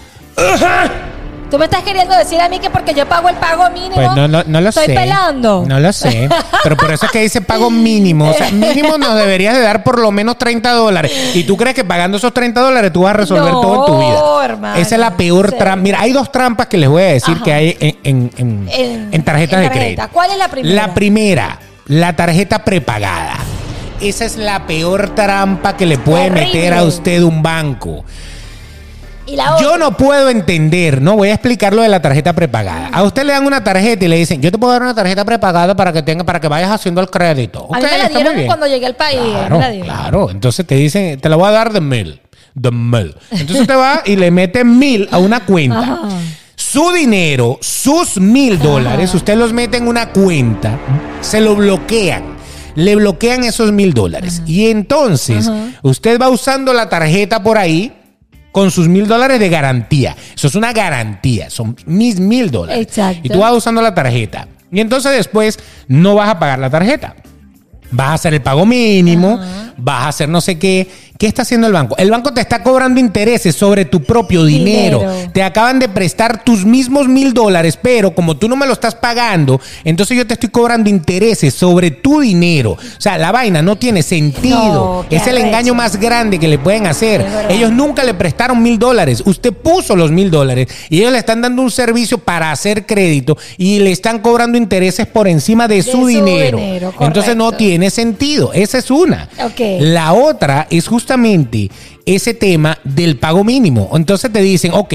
[1.53, 3.93] Tú me estás queriendo decir a mí que porque yo pago el pago mínimo.
[3.93, 4.95] Pues no, no, no lo estoy sé.
[4.95, 5.63] pelando.
[5.67, 6.27] No lo sé.
[6.63, 8.27] Pero por eso es que dice pago mínimo.
[8.27, 11.11] O sea, mínimo nos deberías de dar por lo menos 30 dólares.
[11.35, 13.93] Y tú crees que pagando esos 30 dólares tú vas a resolver No, todo en
[13.93, 14.45] tu vida.
[14.45, 15.57] hermano, Esa es la peor sí.
[15.59, 15.83] trampa.
[15.83, 17.43] Mira, hay dos trampas que les voy a decir Ajá.
[17.43, 19.69] que hay en, en- en- En- tarjetas en de tarjeta.
[19.69, 20.07] crédito.
[20.11, 20.73] ¿Cuál es la primera?
[20.87, 23.35] La primera, la tarjeta prepagada.
[24.01, 26.45] Esa es la peor trampa que le puede Horrible.
[26.47, 28.03] meter a usted un banco.
[29.25, 29.65] Y la otra.
[29.65, 32.89] Yo no puedo entender, no voy a explicar lo de la tarjeta prepagada.
[32.91, 35.23] A usted le dan una tarjeta y le dicen, yo te puedo dar una tarjeta
[35.23, 37.67] prepagada para que tenga, para que vayas haciendo el crédito.
[37.71, 38.47] a mí me la está muy dieron bien.
[38.47, 39.19] cuando llegué al país.
[39.21, 39.87] Claro, me la dieron.
[39.87, 40.29] claro.
[40.29, 42.21] Entonces te dicen, te la voy a dar de mil.
[42.53, 43.15] De mil.
[43.31, 45.79] Entonces te va y le mete mil a una cuenta.
[45.79, 46.01] Ajá.
[46.55, 50.77] Su dinero, sus mil dólares, usted los mete en una cuenta,
[51.21, 52.33] se lo bloquean.
[52.75, 54.41] Le bloquean esos mil dólares.
[54.47, 55.49] Y entonces,
[55.83, 57.93] usted va usando la tarjeta por ahí
[58.53, 60.15] con sus mil dólares de garantía.
[60.33, 61.49] Eso es una garantía.
[61.49, 62.83] Son mis mil dólares.
[62.83, 63.21] Exacto.
[63.23, 64.47] Y tú vas usando la tarjeta.
[64.71, 67.15] Y entonces después no vas a pagar la tarjeta.
[67.89, 69.39] Vas a hacer el pago mínimo,
[69.77, 70.87] vas a hacer no sé qué.
[71.23, 71.95] ¿Qué está haciendo el banco?
[71.97, 74.99] El banco te está cobrando intereses sobre tu propio dinero.
[74.99, 75.31] Dinero.
[75.31, 78.93] Te acaban de prestar tus mismos mil dólares, pero como tú no me lo estás
[78.93, 82.71] pagando, entonces yo te estoy cobrando intereses sobre tu dinero.
[82.71, 84.57] O sea, la vaina no tiene sentido.
[84.59, 87.25] No, es el engaño más grande que le pueden hacer.
[87.47, 89.23] Ellos nunca le prestaron mil dólares.
[89.25, 93.37] Usted puso los mil dólares y ellos le están dando un servicio para hacer crédito
[93.57, 96.57] y le están cobrando intereses por encima de, su, su dinero.
[96.57, 98.51] dinero, Entonces no tiene sentido.
[98.51, 99.29] Esa es una.
[99.79, 101.12] La otra es justamente
[102.05, 103.89] ese tema del pago mínimo.
[103.93, 104.93] Entonces te dicen, ok,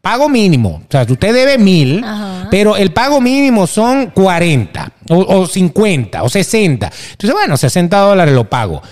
[0.00, 0.82] pago mínimo.
[0.88, 2.48] O sea, usted debe mil, Ajá.
[2.50, 6.86] pero el pago mínimo son 40 o, o 50 o 60.
[7.12, 8.82] Entonces, bueno, 60 dólares lo pago.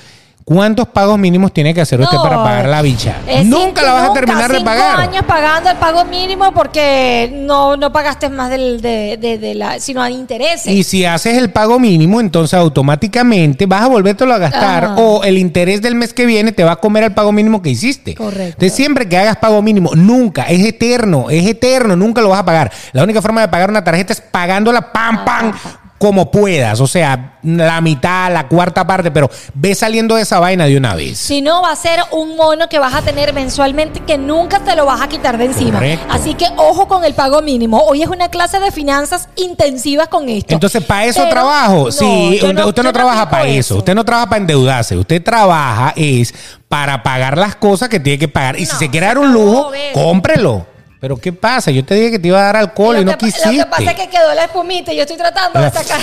[0.49, 3.17] ¿Cuántos pagos mínimos tiene que hacer usted No, para pagar la bicha?
[3.45, 5.01] nunca la vas a terminar de cinco pagar.
[5.01, 9.81] años pagando el pago mínimo porque no, no pagaste más del, de, de- de la,
[9.81, 10.69] sino a intereses.
[10.73, 14.95] Y si haces el pago mínimo, entonces automáticamente vas a volvértelo a gastar Ajá.
[14.99, 17.71] o el interés del mes que viene te va a comer el pago mínimo que
[17.71, 18.15] hiciste.
[18.15, 18.45] Correcto.
[18.45, 22.45] Entonces siempre que hagas pago mínimo, nunca, es eterno, es eterno, nunca lo vas a
[22.45, 22.71] pagar.
[22.93, 25.53] La única forma de pagar una tarjeta es pagándola pam, pam,
[25.99, 26.81] como puedas.
[26.81, 30.95] O sea, la mitad, la cuarta parte, pero ve saliendo de esa vaina de una
[30.95, 31.19] vez.
[31.19, 34.75] Si no, va a ser un mono que vas a tener mensualmente que nunca te
[34.77, 35.79] lo vas a quitar de encima.
[35.79, 36.07] Correcto.
[36.11, 37.79] Así que ojo con el pago mínimo.
[37.79, 40.55] Hoy es una clase de finanzas intensivas con esto.
[40.55, 41.85] Entonces, ¿para eso Pero, trabajo?
[41.87, 43.77] no, sí, usted no, usted no yo trabaja para eso.
[43.77, 44.97] Usted no trabaja para endeudarse.
[44.97, 46.35] Usted trabaja es
[46.69, 48.59] para pagar las cosas que tiene que pagar.
[48.59, 50.67] Y si se quiere dar un lujo, cómprelo.
[50.99, 51.71] Pero ¿qué pasa?
[51.71, 53.53] Yo te dije que te iba a dar alcohol y, no que, quisiste.
[53.53, 56.01] lo que pasa es que quedó la espumita y yo estoy tratando de sacar.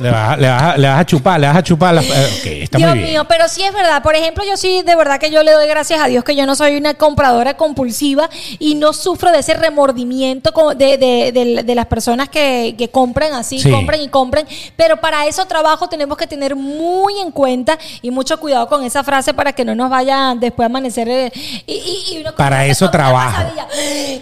[0.00, 1.94] Le vas, a- le vas a- le vas a chupar, le vas a chupar.
[1.94, 3.10] La, eh, está Dios muy bien.
[3.10, 4.02] mío, pero sí es verdad.
[4.02, 6.46] Por ejemplo, yo sí, de verdad que yo le doy gracias a Dios que yo
[6.46, 11.74] no soy una compradora compulsiva y no sufro de ese remordimiento de, de- de- de
[11.74, 13.70] las personas que, que compran así, Sí.
[13.70, 14.46] compran y compran.
[14.76, 19.04] Pero para eso trabajo tenemos que tener muy en cuenta y mucho cuidado con esa
[19.04, 21.08] frase para que no nos vaya después a amanecer.
[21.10, 21.32] eh,
[21.66, 23.42] y, y- y uno Para eso trabajo.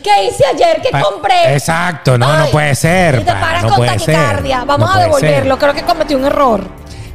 [0.03, 0.81] ¿Qué hice ayer?
[0.83, 1.55] ¿Qué compré?
[1.55, 4.15] Exacto, no, no puede ser, Y te paras no con puede ser.
[4.15, 4.65] taquicardia.
[4.65, 5.55] Vamos No a devolverlo.
[5.57, 5.59] ser.
[5.59, 6.69] Creo que cometí un error.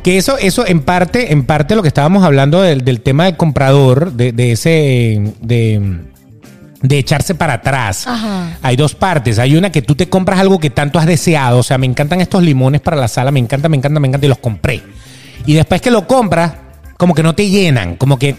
[0.04, 3.38] Que eso, eso en parte, en parte lo que estábamos hablando del, del tema del
[3.38, 6.00] comprador, de, de ese, de,
[6.82, 8.06] de echarse para atrás.
[8.06, 8.58] Ajá.
[8.62, 9.40] Hay dos partes.
[9.40, 11.58] Hay una que tú te compras algo que tanto has deseado.
[11.58, 14.26] O sea, me encantan estos limones para la sala, me encanta, me encanta, me encanta,
[14.28, 14.84] y los compré.
[15.48, 16.54] Y después que lo compras,
[16.98, 18.36] como que no te llenan, como que.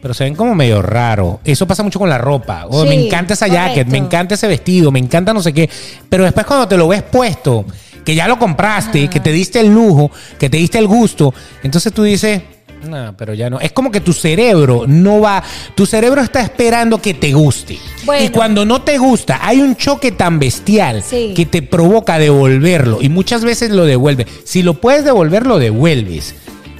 [0.00, 1.40] Pero se ven como medio raro.
[1.44, 2.66] Eso pasa mucho con la ropa.
[2.68, 5.68] O Sí, me encanta esa jacket, me encanta ese vestido, me encanta no sé qué.
[6.08, 7.64] Pero después cuando te lo ves puesto,
[8.04, 11.92] que ya lo compraste, que te diste el lujo, que te diste el gusto, entonces
[11.92, 12.42] tú dices,
[12.88, 13.58] no, pero ya no.
[13.58, 15.42] Es como que tu cerebro no va,
[15.74, 17.76] tu cerebro está esperando que te guste.
[18.06, 18.24] Bueno.
[18.24, 21.32] Y cuando no te gusta, hay un choque tan bestial Sí.
[21.34, 22.98] que te provoca devolverlo.
[23.02, 24.26] Y muchas veces lo devuelve.
[24.44, 26.36] Si lo puedes devolver, lo devuelves.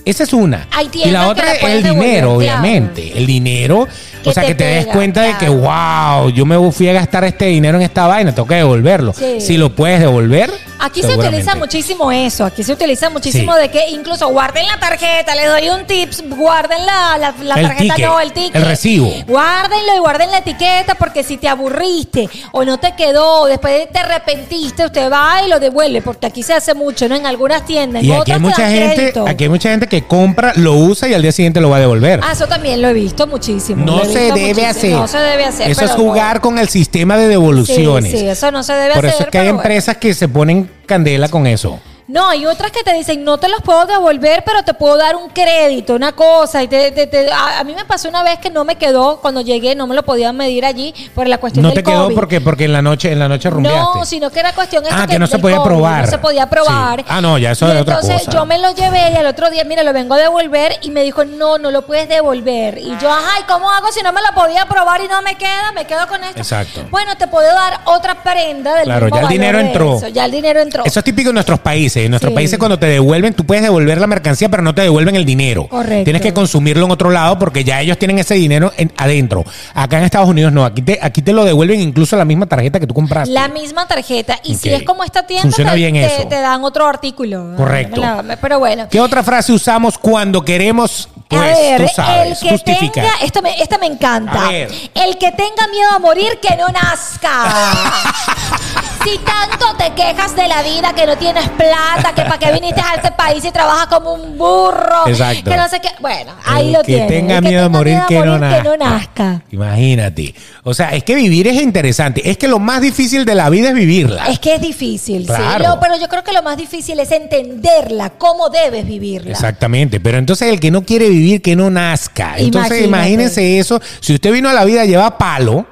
[0.09, 0.67] Esa es una.
[0.71, 3.13] Hay y la otra es el dinero, obviamente.
[3.15, 3.87] El dinero.
[4.25, 7.25] O sea, te que te des cuenta de que, wow, yo me fui a gastar
[7.25, 9.13] este dinero en esta vaina, tengo que devolverlo.
[9.13, 9.39] Sí.
[9.43, 10.51] Si lo puedes devolver.
[10.81, 13.61] Aquí se utiliza muchísimo eso, aquí se utiliza muchísimo Sí.
[13.63, 17.95] de que incluso guarden la tarjeta, les doy un tips, guarden la, la, la tarjeta,
[17.95, 18.57] ticket, no, el ticket.
[18.57, 19.11] el recibo.
[19.27, 23.91] Guárdenlo y guarden la etiqueta porque si te aburriste o no te quedó, o después
[23.93, 27.15] te arrepentiste, usted va y lo devuelve, porque aquí se hace mucho, ¿no?
[27.17, 30.03] En algunas tiendas, en Y aquí otras hay mucha gente, aquí hay mucha gente que
[30.03, 32.21] compra, lo usa y al día siguiente lo va a devolver.
[32.23, 33.85] Ah, eso también lo he visto muchísimo.
[33.85, 34.67] no se debe muchísimo.
[34.69, 34.91] hacer.
[34.93, 35.71] No se debe hacer.
[35.71, 38.11] Eso es jugar con el sistema de devoluciones.
[38.11, 39.15] Sí, sí, eso no se debe Por hacer.
[39.15, 39.59] eso es que hay bueno.
[39.61, 41.81] empresas que se ponen candela con eso.
[42.09, 45.15] No, hay otras que te dicen, no te los puedo devolver, pero te puedo dar
[45.15, 46.63] un crédito, una cosa.
[46.63, 49.21] Y te, te- te- a, a mí me pasó una vez que no me quedó,
[49.21, 52.05] cuando llegué, no me lo podían medir allí por la cuestión No del te quedó
[52.05, 52.15] COVID.
[52.15, 53.99] porque, porque en la noche, en la noche rumbeaste.
[53.99, 56.05] No, sino que era cuestión Ah, que no se podía COVID, probar.
[56.07, 57.01] No se podía probar.
[57.01, 57.07] Sí.
[57.11, 58.31] Ah, no, ya eso Y es otra entonces cosa.
[58.39, 61.03] yo me lo llevé y al otro día, mira, lo vengo a devolver y me
[61.03, 62.79] dijo, no, no lo puedes devolver.
[62.79, 65.35] Y yo, ajá, ¿y cómo hago si no me lo podía probar y no me
[65.35, 65.73] queda?
[65.75, 66.39] Me quedo con esto.
[66.41, 66.87] Exacto.
[66.91, 69.97] Bueno, te puedo dar otra prenda del Claro, mismo ya el dinero entró.
[69.99, 70.85] eso, Ya el dinero entró.
[70.87, 71.98] Eso es típico en nuestros países.
[72.05, 72.35] En nuestros Sí.
[72.35, 75.67] países cuando te devuelven, tú puedes devolver la mercancía, pero no te devuelven el dinero.
[75.69, 76.05] Correcto.
[76.05, 79.45] Tienes que consumirlo en otro lado porque ya ellos tienen ese dinero en- adentro.
[79.75, 80.65] Acá en Estados Unidos no.
[80.65, 83.33] Aquí te, aquí te lo devuelven incluso la misma tarjeta que tú compraste.
[83.33, 84.39] La misma tarjeta.
[84.45, 86.29] Y si es como esta tienda, Funciona te, bien te- eso.
[86.29, 87.55] te dan otro artículo.
[87.57, 88.01] Correcto.
[88.41, 88.87] Pero bueno.
[88.91, 93.05] ¿Qué otra frase usamos cuando queremos, pues, a ver, tú sabes, el que justificar?
[93.05, 94.47] tenga, esto me, esta me encanta.
[94.47, 94.71] A ver.
[94.95, 97.29] El que tenga miedo a morir, que no nazca.
[99.05, 102.81] si tanto te quejas de la vida, que no tienes plata, que para qué viniste
[102.81, 105.51] a este país y trabajas como un burro, Exacto.
[105.51, 105.89] que no sé qué.
[106.01, 107.09] Bueno, ahí El lo que tienes.
[107.09, 109.43] tenga El miedo a tenga morir, que, no que nazca.
[109.51, 110.35] Imagínate.
[110.69, 112.29] O sea, es que vivir es interesante.
[112.31, 114.27] Es que lo más difícil de la vida es vivirla.
[114.27, 115.65] Es que es difícil, Claro.
[115.65, 115.71] sí.
[115.71, 119.31] Lo- pero yo creo que lo más difícil es entenderla, cómo debes vivirla.
[119.31, 122.35] Exactamente, pero entonces el que no quiere vivir, que no nazca.
[122.37, 122.87] Entonces Imagínate.
[122.87, 125.67] imagínense eso, si usted vino a la vida lleva palo,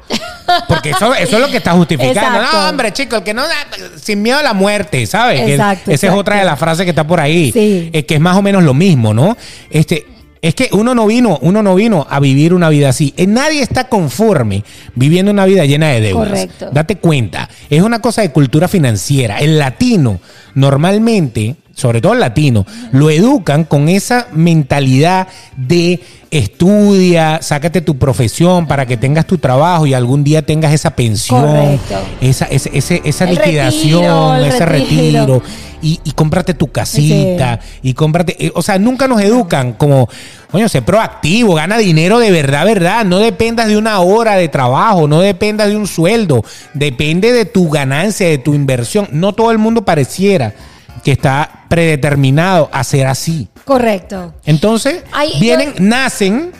[0.68, 2.20] porque eso, eso es lo que está justificando.
[2.20, 2.56] Exacto.
[2.62, 3.42] No, hombre, chico, el que no
[4.00, 5.40] sin miedo a la muerte, ¿sabes?
[5.48, 7.90] Exacto, esa es otra de las frases que está por ahí, Sí.
[7.92, 9.36] eh, que es más o menos lo mismo, ¿no?
[9.70, 10.06] Este...
[10.46, 13.12] Es que uno no vino, uno no vino a vivir una vida así.
[13.16, 14.62] Eh, Nadie está conforme
[14.94, 16.28] viviendo una vida llena de deudas.
[16.28, 16.68] Correcto.
[16.72, 19.40] Date cuenta, es una cosa de cultura financiera.
[19.40, 20.20] El latino
[20.54, 25.98] normalmente, sobre todo el latino, lo educan con esa mentalidad de
[26.30, 31.40] estudia, sácate tu profesión para que tengas tu trabajo y algún día tengas esa pensión,
[31.44, 31.98] Correcto.
[32.20, 35.40] esa, esa liquidación, retiro, ese retiro.
[35.40, 35.42] retiro.
[35.82, 40.08] Y, y cómprate tu casita y cómprate, eh, o sea, nunca nos educan como,
[40.50, 45.06] coño, sé proactivo, gana dinero de verdad, verdad, no dependas de una hora de trabajo,
[45.06, 49.08] no dependas de un sueldo, depende de tu ganancia, de tu inversión.
[49.12, 50.54] No todo el mundo pareciera
[51.04, 53.48] que está predeterminado a ser así.
[53.64, 54.34] Correcto.
[54.44, 56.52] Entonces, Ay, vienen, nacen,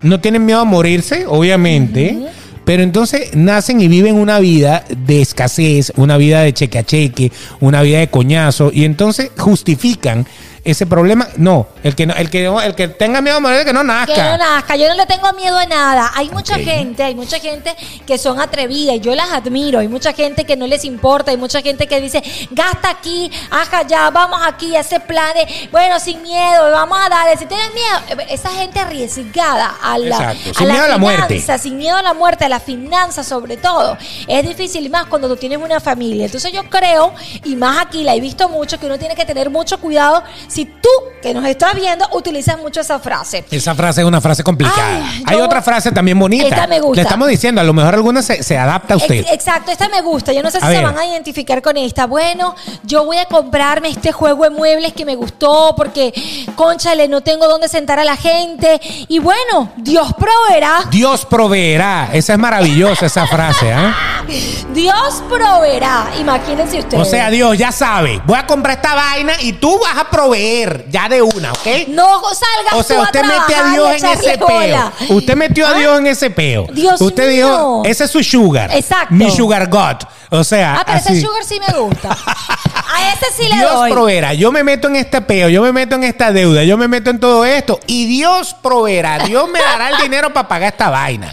[0.00, 2.28] no tienen miedo a morirse, obviamente,
[2.64, 7.32] pero entonces nacen y viven una vida de escasez, una vida de cheque a cheque,
[7.60, 10.26] una vida de coñazo, y entonces justifican
[10.64, 11.28] ese problema.
[11.36, 13.82] No, el que no, el que no- el que tenga miedo a morir, que no
[13.84, 14.14] nazca.
[14.14, 16.10] Que no nazca, yo no le tengo miedo a nada.
[16.14, 17.74] Hay mucha gente, hay mucha gente
[18.06, 19.78] que son atrevidas y yo las admiro.
[19.78, 23.82] Hay mucha gente que no les importa, hay mucha gente que dice, gasta aquí, ajá,
[23.86, 27.36] ya, vamos aquí, hace planes, bueno, sin miedo, vamos a darle.
[27.36, 31.26] Si tienes miedo, esa gente arriesgada a la, Exacto, sin miedo a la muerte.
[31.40, 33.96] finanza, sin miedo a la muerte, a la finanza sobre todo.
[34.26, 36.24] Es difícil más cuando tú tienes una familia.
[36.26, 37.12] Entonces yo creo,
[37.44, 40.22] y más aquí la he visto mucho, que uno tiene que tener mucho cuidado
[40.54, 40.88] si tú,
[41.20, 43.44] que nos estás viendo, utilizas mucho esa frase.
[43.50, 44.98] Esa frase es una frase complicada.
[45.04, 46.46] Ay, Hay yo- otra frase también bonita.
[46.46, 46.96] Esta me gusta.
[46.96, 49.14] Le estamos diciendo, a lo mejor alguna se, se adapta a usted.
[49.16, 50.32] Ex- Exacto, esta me gusta.
[50.32, 50.84] Yo no sé si A se ver.
[50.84, 52.06] van a identificar con esta.
[52.06, 56.12] Bueno, yo voy a comprarme este juego de muebles que me gustó porque,
[56.54, 58.80] conchale, no tengo dónde sentar a la gente.
[59.08, 60.84] Y bueno, Dios proveerá.
[60.90, 62.10] Dios proveerá.
[62.12, 64.22] Esa es maravillosa esa frase, ¿ah?
[64.74, 66.06] Dios proveerá.
[66.20, 67.00] Imagínense ustedes.
[67.02, 70.43] O sea, Dios ya sabe, voy a comprar esta vaina y tú vas a proveer
[70.88, 71.66] ya de una, ¿ok?
[71.88, 74.36] no salgas O sea, tú a usted mete a trabajar y Dios en echarle ese
[74.36, 74.92] bola.
[74.98, 75.16] peo.
[75.16, 75.74] Usted metió a ¿Ah?
[75.74, 76.66] Dios en ese peo.
[76.72, 77.46] Dios usted mío.
[77.46, 78.70] dijo, ese es su sugar.
[78.74, 79.14] Exacto.
[79.14, 79.96] Mi sugar God.
[80.30, 81.12] O sea, Ah, pero así.
[81.12, 82.08] ese sugar sí me gusta.
[82.10, 83.90] A ese sí le Dios doy.
[83.92, 84.34] proveerá.
[84.34, 87.10] Yo me meto en este peo, yo me meto en esta deuda, yo me meto
[87.10, 89.18] en todo esto y Dios proveerá.
[89.20, 91.32] Dios me dará el dinero para pagar esta vaina.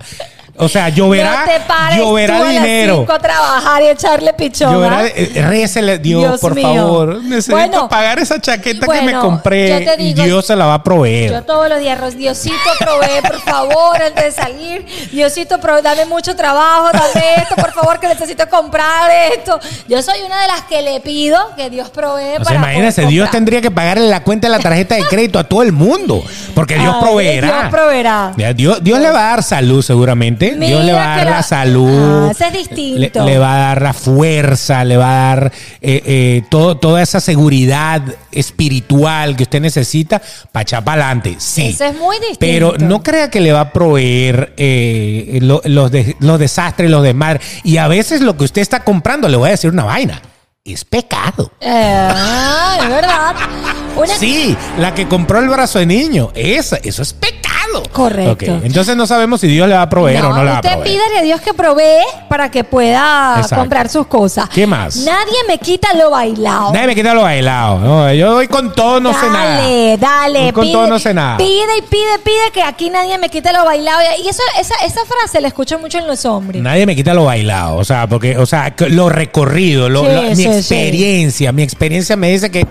[0.64, 2.98] O sea, lloverá, no te pares lloverá tú a las dinero.
[3.00, 4.74] cinco a trabajar y echarle pichón.
[4.74, 5.08] Lloverá, ¿ah?
[5.08, 6.68] eh, récele, Dios, Dios por mío.
[6.68, 7.24] favor.
[7.24, 10.76] Necesito Bueno, pagar esa chaqueta que me compré yo te digo- Dios se la va
[10.76, 11.32] a proveer.
[11.32, 14.86] Yo todos los días, Diosito, provee, por favor, antes de salir.
[15.12, 19.60] Diosito, provee, dame mucho trabajo, dame esto, por favor, que necesito comprar esto.
[19.88, 22.94] Yo soy una de las que le pido que Dios provee O sea, para poder
[22.94, 23.32] Dios comprar.
[23.32, 26.76] tendría que pagarle la cuenta de la tarjeta de crédito a todo el mundo, porque
[26.76, 27.48] Dios Ay, proveerá.
[27.48, 28.34] Dios proveerá.
[28.56, 30.51] Dios, Dios le va a dar salud seguramente.
[30.60, 32.28] Dios le va a dar la, la- salud.
[32.30, 33.26] Ah, es distinto.
[33.26, 37.02] Le, le va a dar la fuerza, le va a dar eh, eh, todo- toda
[37.02, 41.36] esa seguridad espiritual que usted necesita para echar para adelante.
[41.40, 41.68] Sí.
[41.68, 42.38] Eso es muy distinto.
[42.40, 47.04] Pero no crea que le va a proveer eh, lo- los, de- los desastres, los
[47.04, 47.42] desmadres.
[47.64, 50.22] Y a veces lo que usted está comprando, le voy a decir una vaina,
[50.64, 51.52] es pecado.
[51.66, 53.36] Ah, es verdad.
[53.98, 57.51] Una- Sí, la que compró el brazo de niño, esa, eso es pecado.
[57.92, 58.32] Correcto.
[58.56, 60.60] Ok, Entonces no sabemos si Dios le va a proveer o no le va a
[60.62, 60.92] usted proveer.
[60.98, 63.56] pídale a Dios que provee para que pueda Exacto.
[63.58, 64.50] comprar sus cosas.
[64.50, 64.98] ¿Qué más?
[64.98, 66.74] Nadie me quita lo bailado.
[66.74, 67.80] Nadie me quita lo bailado.
[67.80, 69.62] No, yo voy con todo, no sé nada.
[69.62, 70.40] Dale, dale.
[70.44, 71.38] Voy con pide, todo, no sé nada.
[71.38, 74.00] Pide y pide, pide que aquí nadie me quite lo bailado.
[74.24, 76.62] Y eso, esa, esa frase la escucho mucho en los hombres.
[76.62, 80.12] Nadie me quita lo bailado, o sea, porque, o sea, que lo recorrido, lo- Sí,
[80.14, 80.50] lo- mi sí, sí.
[80.50, 82.66] experiencia, mi experiencia me dice que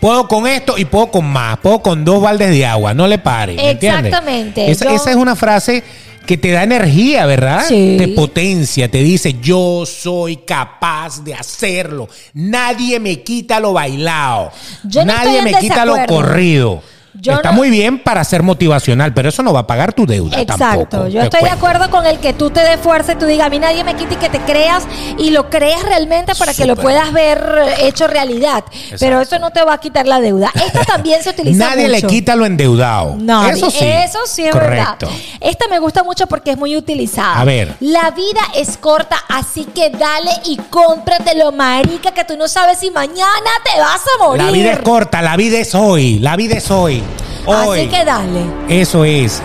[0.00, 3.18] puedo con esto y puedo con más, puedo con dos baldes de agua, no le
[3.18, 4.06] pare, ¿me entiendes?
[4.06, 4.70] Exactamente.
[4.70, 5.84] Esa, Yo- esa es una frase
[6.26, 7.64] que te da energía, ¿verdad?
[7.66, 7.96] Sí.
[7.98, 12.08] Te potencia, te dice, yo soy capaz de hacerlo.
[12.34, 14.52] Nadie me quita lo bailado.
[14.84, 16.82] Yo no Nadie me quita lo corrido.
[17.14, 20.06] Yo Está no- muy bien para ser motivacional, pero eso no va a pagar tu
[20.06, 20.86] deuda Exacto.
[20.86, 21.08] tampoco.
[21.08, 23.50] Yo estoy de acuerdo con el que tú te des fuerza y tú digas, a
[23.50, 24.84] mí nadie me quita y que te creas
[25.18, 28.64] y lo creas realmente para que lo puedas ver eh, hecho realidad.
[29.00, 30.52] Pero eso no te va a quitar la deuda.
[30.54, 33.16] Esto también se utiliza Nadie le quita lo endeudado.
[33.18, 33.54] Nadie.
[33.54, 33.84] Eso sí.
[33.84, 35.06] Eso sí es Correcto.
[35.08, 35.20] verdad.
[35.40, 37.40] Esta me gusta mucho porque es muy utilizada.
[37.40, 37.74] A ver.
[37.80, 42.90] La vida es corta, así que dale y cómpratelo, marica, que tú no sabes si
[42.90, 44.44] mañana te vas a morir.
[44.44, 46.18] La vida es corta, la vida es hoy.
[46.20, 46.99] La vida es hoy.
[47.46, 47.80] Hoy.
[47.80, 48.42] Así que dale.
[48.68, 49.42] Eso es.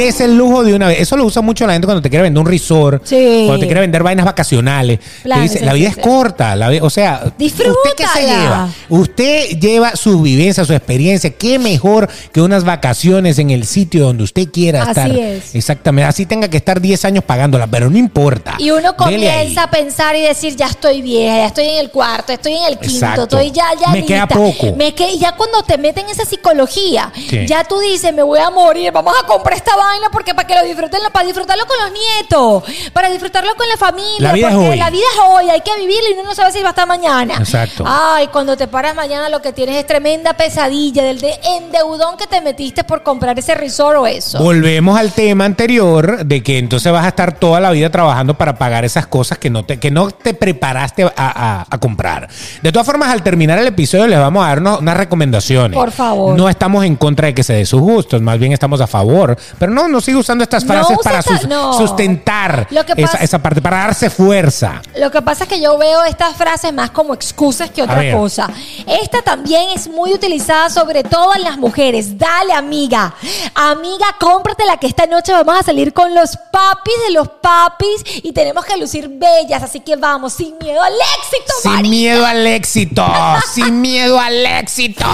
[0.00, 0.98] Des el lujo de una vez.
[1.00, 3.02] Eso lo usa mucho la gente cuando te quiere vender un resort.
[3.04, 3.42] Sí.
[3.46, 4.98] Cuando te quiere vender vainas vacacionales.
[5.22, 6.56] Te la vida sí, es corta.
[6.56, 7.74] La o sea, Disfrútala.
[7.84, 8.68] ¿usted qué se lleva?
[8.88, 11.28] Usted lleva su vivencia, su experiencia.
[11.30, 15.10] ¿Qué mejor que unas vacaciones en el sitio donde usted quiera Así estar?
[15.10, 15.54] es.
[15.54, 16.08] Exactamente.
[16.08, 18.54] Así tenga que estar 10 años pagándola, pero no importa.
[18.58, 22.32] Y uno comienza a pensar y decir, ya estoy vieja, ya estoy en el cuarto,
[22.32, 23.22] estoy en el quinto, Exacto.
[23.24, 24.34] estoy ya, ya Me queda lista.
[24.34, 24.76] poco.
[24.76, 27.12] Me que- ya cuando te meten esa psicología,
[27.46, 30.54] ya tú dices, me voy a morir, vamos a comprar esta vaina porque para que
[30.54, 34.16] lo disfruten, para disfrutarlo con los nietos, para disfrutarlo con la familia.
[34.20, 34.78] La vida es porque hoy.
[34.78, 36.86] La vida es hoy, hay que vivirla y uno no sabe si va a estar
[36.86, 37.34] mañana.
[37.38, 37.84] Exacto.
[37.86, 42.26] Ay, cuando te paras mañana lo que tienes es tremenda pesadilla del de endeudón que
[42.26, 44.38] te metiste por comprar ese resort o eso.
[44.42, 48.56] Volvemos al tema anterior de que entonces vas a estar toda la vida trabajando para
[48.56, 52.28] pagar esas cosas que no te, que no te preparaste a, a- a comprar.
[52.62, 55.74] De todas formas, al terminar el episodio les vamos a dar unas recomendaciones.
[55.76, 56.36] Por favor.
[56.36, 59.36] No estamos en contra de que se dé sus gustos, más bien estamos a favor.
[59.58, 61.72] Pero no, no sigue usando estas frases para esta- sus- no.
[61.72, 64.82] sustentar esa, parte, para darse fuerza.
[64.96, 68.48] Lo que pasa es que yo veo estas frases más como excusas que otra cosa.
[68.86, 72.18] Esta también es muy utilizada sobre todo en las mujeres.
[72.18, 73.14] Dale, amiga.
[73.54, 78.32] Amiga, cómpratela que esta noche vamos a salir con los papis de los papis y
[78.32, 79.62] tenemos que lucir bellas.
[79.62, 83.06] Así que vamos, sin miedo al éxito, Sin miedo al éxito,
[83.54, 85.04] sin miedo al éxito.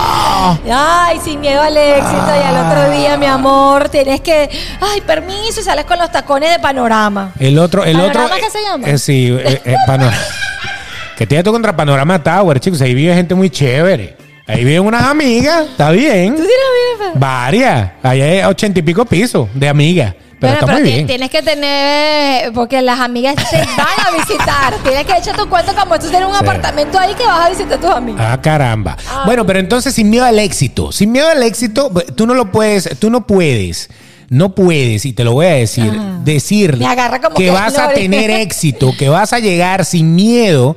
[0.72, 2.26] Ay, sin miedo al éxito.
[2.40, 4.45] Y al otro día, mi amor, tienes que.
[4.80, 7.32] Ay, permiso, y sales con los tacones de panorama.
[7.38, 8.36] El otro, el ¿Panorama otro.
[8.44, 8.88] qué se llama?
[8.88, 10.16] eh, sí, eh, eh, panorama.
[11.16, 12.80] que te tú contra Panorama Tower, chicos.
[12.80, 14.16] Ahí vive gente muy chévere.
[14.46, 16.36] Ahí viven unas amigas, está bien.
[16.36, 16.56] ¿Tú tienes
[17.00, 17.20] amigas?
[17.20, 17.90] Varias.
[18.02, 20.14] Ahí hay ochenta y pico pisos de amigas.
[20.38, 21.06] Pero Bueno, está pero muy bien.
[21.06, 24.74] tienes que tener, porque las amigas te van a visitar.
[24.84, 26.40] tienes que echar tu cuento como tú tienes un Sí.
[26.44, 28.20] apartamento ahí que vas a visitar a tus amigas.
[28.24, 28.96] Ah, caramba.
[29.24, 30.92] Bueno, pero entonces sin miedo al éxito.
[30.92, 33.88] Sin miedo al éxito, tú no lo puedes, tú no puedes.
[34.28, 36.20] No puedes, y te lo voy a decir, Ajá.
[36.24, 36.86] decir que
[37.36, 40.76] que vas a tener éxito, que vas a llegar sin miedo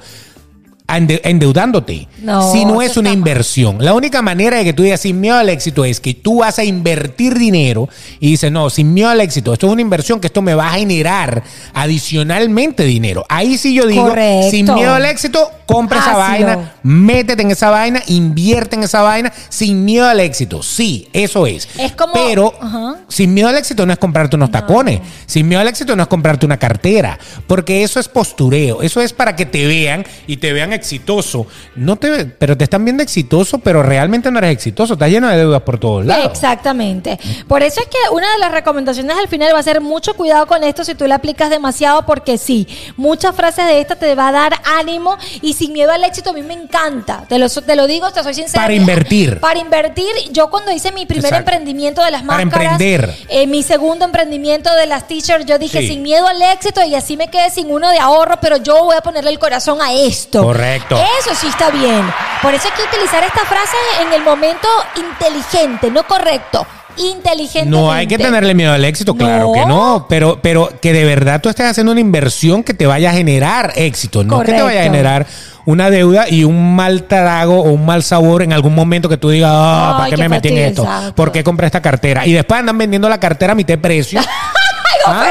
[0.87, 2.07] a ende- endeudándote.
[2.23, 3.17] No, si no es una mal.
[3.19, 3.77] inversión.
[3.79, 6.57] La única manera de que tú digas sin miedo al éxito es que tú vas
[6.57, 7.87] a invertir dinero
[8.19, 10.69] y dices, no, sin miedo al éxito, esto es una inversión que esto me va
[10.73, 13.25] a generar adicionalmente dinero.
[13.29, 14.49] Ahí sí yo digo, Correcto.
[14.51, 19.31] sin miedo al éxito, compra esa vaina, métete en esa vaina, invierte en esa vaina,
[19.49, 20.63] sin miedo al éxito.
[20.63, 21.67] Sí, eso es.
[21.77, 22.95] Es como- Pero Ajá.
[23.07, 25.01] sin miedo al éxito no es comprarte unos tacones.
[25.25, 27.17] Sin miedo al éxito no es comprarte una cartera.
[27.47, 28.81] Porque eso es postureo.
[28.81, 31.47] Eso es para que te vean y te vean exitoso.
[31.75, 34.93] No te, pero te están viendo exitoso, pero realmente no eres exitoso.
[34.93, 36.25] Estás lleno de deudas por todos lados.
[36.31, 37.19] Exactamente.
[37.47, 40.47] Por eso es que una de las recomendaciones al final va a ser mucho cuidado
[40.47, 44.29] con esto si tú le aplicas demasiado, porque sí, muchas frases de esta te va
[44.29, 47.25] a dar ánimo y sin miedo al éxito a mí me encanta.
[47.27, 48.63] Te lo, te lo digo, te soy sincera.
[48.63, 49.39] Para invertir.
[49.39, 51.51] Para invertir, yo cuando hice mi primer Exacto.
[51.51, 53.13] emprendimiento de las Para máscaras, emprender.
[53.27, 55.87] eh, mi segundo emprendimiento de las t-shirts, yo dije Sí.
[55.89, 58.95] sin miedo al éxito y así me quedé sin uno de ahorro, pero yo voy
[58.95, 60.41] a ponerle el corazón a esto.
[60.43, 60.97] Correcto.
[61.19, 62.09] Eso sí está bien.
[62.41, 66.65] Por eso hay que utilizar esta frase en el momento inteligente, no correcto.
[66.99, 67.69] Inteligente.
[67.69, 69.53] No hay que tenerle miedo al éxito, claro No.
[69.53, 73.09] que no, pero, pero que de verdad tú estés haciendo una inversión que te vaya
[73.11, 75.25] a generar éxito, no que te vaya a generar
[75.65, 79.29] una deuda y un mal trago o un mal sabor en algún momento que tú
[79.29, 80.87] digas, ah, ¿para qué qué me metí en esto?
[81.15, 82.25] ¿Por qué compré esta cartera?
[82.25, 84.19] Y después andan vendiendo la cartera a mitad de precio.
[85.05, 85.25] ¿Ah?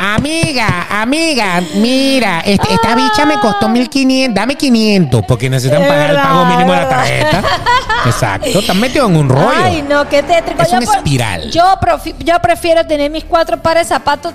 [0.00, 6.10] Amiga, amiga, mira, este- esta bicha me costó 1500, dame 500 porque necesitan Es pagar
[6.10, 7.42] el pago mínimo de es la tarjeta.
[8.06, 9.50] Exacto, están metidos en un rollo.
[9.60, 10.62] Ay, no, qué tétrico.
[10.62, 11.50] Es Yo una por- espiral.
[11.50, 14.32] Yo, prefiero tener mis cuatro pares de zapatos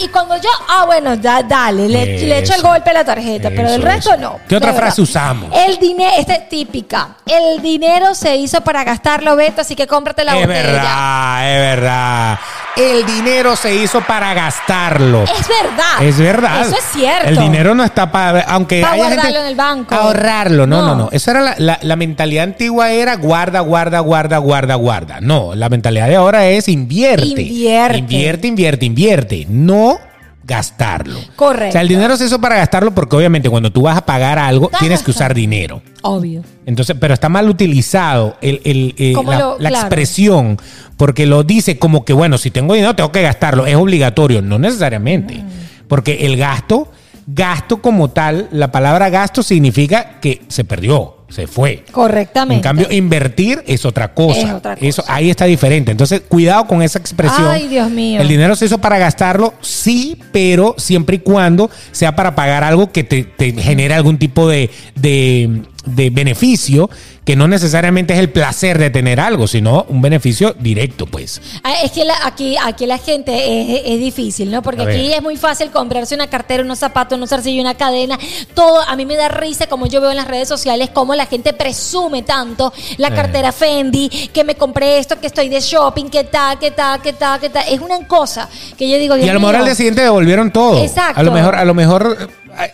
[0.00, 3.50] y cuando yo, ah, bueno, da- dale, le, le echo el golpe a la tarjeta,
[3.54, 4.20] pero del resto eso.
[4.20, 4.40] no.
[4.48, 5.48] ¿Qué otra frase usamos?
[5.54, 7.10] El dinero, esta es típica.
[7.24, 10.62] El dinero se hizo para gastarlo, Beto, así que cómprate la es botella.
[10.72, 12.38] verdad, es verdad.
[12.76, 15.22] El dinero se hizo para gastarlo.
[15.24, 16.02] Es verdad.
[16.02, 16.62] Es verdad.
[16.62, 17.28] Eso es cierto.
[17.28, 19.94] El dinero no está para, aunque Pa' haya guardarlo gente- en el banco.
[19.94, 20.94] Ahorrarlo, no, no, No.
[20.96, 21.08] no.
[21.12, 25.20] Esa era la, la- la mentalidad antigua era guarda, guarda, guarda, guarda, guarda.
[25.20, 27.26] No, la mentalidad de ahora es invierte.
[27.26, 27.98] Invierte.
[27.98, 29.46] Invierte, invierte, invierte.
[29.48, 30.00] No
[30.46, 31.18] gastarlo.
[31.36, 31.68] Correcto.
[31.70, 34.38] O sea, el dinero se hizo para gastarlo porque obviamente cuando tú vas a pagar
[34.38, 35.82] algo tienes que usar dinero.
[36.02, 36.42] Obvio.
[36.66, 39.86] Entonces, pero está mal utilizado el, el, eh, ¿Cómo la, lo- la claro.
[39.86, 40.58] expresión,
[40.96, 44.58] porque lo dice como que, bueno, si tengo dinero tengo que gastarlo, es obligatorio, no
[44.58, 45.48] necesariamente, Mm.
[45.88, 46.90] porque el gasto,
[47.26, 51.84] gasto como tal, la palabra gasto significa que se perdió, se fue.
[51.90, 52.56] Correctamente.
[52.56, 54.38] En cambio, invertir es otra cosa.
[54.40, 54.86] Es otra cosa.
[54.86, 55.90] Eso ahí está diferente.
[55.90, 57.46] Entonces, cuidado con esa expresión.
[57.48, 58.20] Ay, Dios mío.
[58.20, 62.92] El dinero se hizo para gastarlo, sí, pero siempre y cuando sea para pagar algo
[62.92, 66.88] que te, te genere algún tipo de, de- de beneficio,
[67.24, 71.40] que no necesariamente es el placer de tener algo, sino un beneficio directo, pues.
[71.62, 74.62] Ah, Es que la- aquí, aquí la gente es, es difícil, ¿no?
[74.62, 78.18] Porque aquí es muy fácil comprarse una cartera, unos zapatos, unos zarcillos, una cadena.
[78.54, 81.26] Todo, a mí me da risa como yo veo en las redes sociales cómo la
[81.26, 83.14] gente presume tanto la Eh.
[83.14, 87.12] cartera Fendi, que me compré esto, que estoy de shopping, que tal, que tal, que
[87.14, 87.64] tal, que tal.
[87.68, 90.82] Es una cosa que yo digo, Y a lo mejor al día siguiente devolvieron todo.
[90.82, 91.20] Exacto.
[91.20, 92.28] A lo mejor, a lo mejor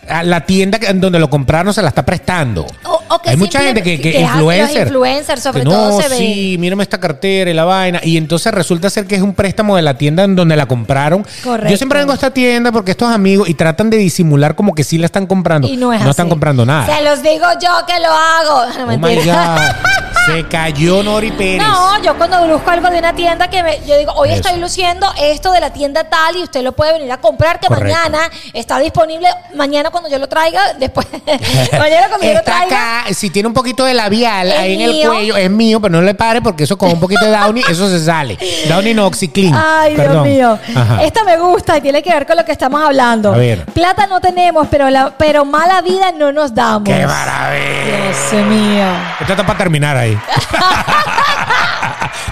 [0.07, 2.65] a, la tienda donde lo compraron se la está prestando.
[2.85, 4.87] O- o que Hay mucha gente que, que que influencer.
[4.87, 6.17] influencers sobre que no, todo se ven.
[6.17, 7.99] sí, mírame esta cartera y la vaina.
[8.03, 11.25] Y entonces resulta ser que es un préstamo de la tienda en donde la compraron.
[11.43, 11.69] Correcto.
[11.69, 14.83] Yo siempre vengo a esta tienda porque estos amigos y tratan de disimular como que
[14.83, 15.67] sí la están comprando.
[15.67, 16.09] Y no es así.
[16.09, 16.95] están comprando nada.
[16.97, 18.65] Se los digo yo que lo hago.
[18.77, 19.55] No, oh my mentira.
[19.83, 19.91] God.
[20.25, 21.63] Se cayó Nori Pérez.
[21.67, 24.41] No, yo cuando busco algo de una tienda que me, yo digo, hoy Eso.
[24.41, 27.65] estoy luciendo esto de la tienda tal y usted lo puede venir a comprar que
[27.67, 27.97] Correcto.
[27.97, 31.07] mañana está disponible, mañana cuando yo lo traiga, después,
[31.79, 32.99] mañana cuando yo lo Está traiga.
[33.01, 35.09] acá, si tiene un poquito de labial Es ahí en el mío.
[35.11, 37.89] cuello, es mío, pero no le pare porque eso con un poquito de Downy, eso
[37.89, 38.37] se sale.
[38.67, 39.53] Downy no, Oxyclean.
[39.55, 40.23] Ay, Perdón.
[40.25, 40.79] Dios mío.
[40.81, 41.03] Ajá.
[41.03, 43.33] Esta me gusta y tiene que ver con lo que estamos hablando.
[43.33, 43.65] A ver.
[43.65, 46.83] Plata no tenemos, pero, la, pero mala vida no nos damos.
[46.87, 48.11] ¡Qué maravilla!
[48.31, 48.85] Dios mío.
[49.19, 50.17] Esto está para terminar ahí.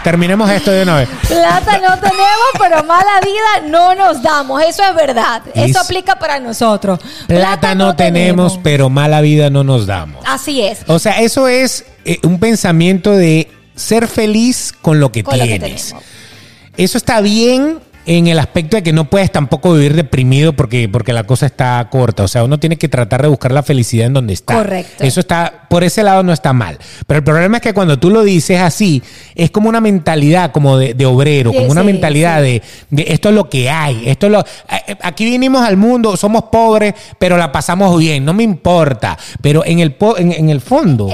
[0.03, 1.09] Terminemos esto de una vez.
[1.27, 4.61] Plata no tenemos, pero mala vida no nos damos.
[4.63, 5.41] Eso es verdad.
[5.53, 6.99] Eso aplica para nosotros.
[7.27, 10.23] Plata no tenemos, pero mala vida no nos damos.
[10.25, 10.79] Así es.
[10.87, 15.45] O sea, eso es eh, un pensamiento de ser feliz con lo que Con lo
[15.45, 15.95] que tienes.
[16.77, 21.13] Eso está bien en el aspecto de que no puedes tampoco vivir deprimido porque, porque
[21.13, 22.23] la cosa está corta.
[22.23, 24.55] O sea, uno tiene que tratar de buscar la felicidad en donde está.
[24.55, 25.03] Correcto.
[25.03, 26.77] Eso está, por ese lado no está mal.
[27.05, 29.03] Pero el problema es que cuando tú lo dices así,
[29.35, 32.43] es como una mentalidad como de, de obrero, Sí, como una sí, mentalidad sí.
[32.43, 34.09] de, de esto es lo que hay.
[34.09, 38.33] Esto es lo, eh, aquí vinimos al mundo, somos pobres, pero la pasamos bien, no
[38.33, 39.17] me importa.
[39.41, 41.09] Pero en el, en, en el fondo,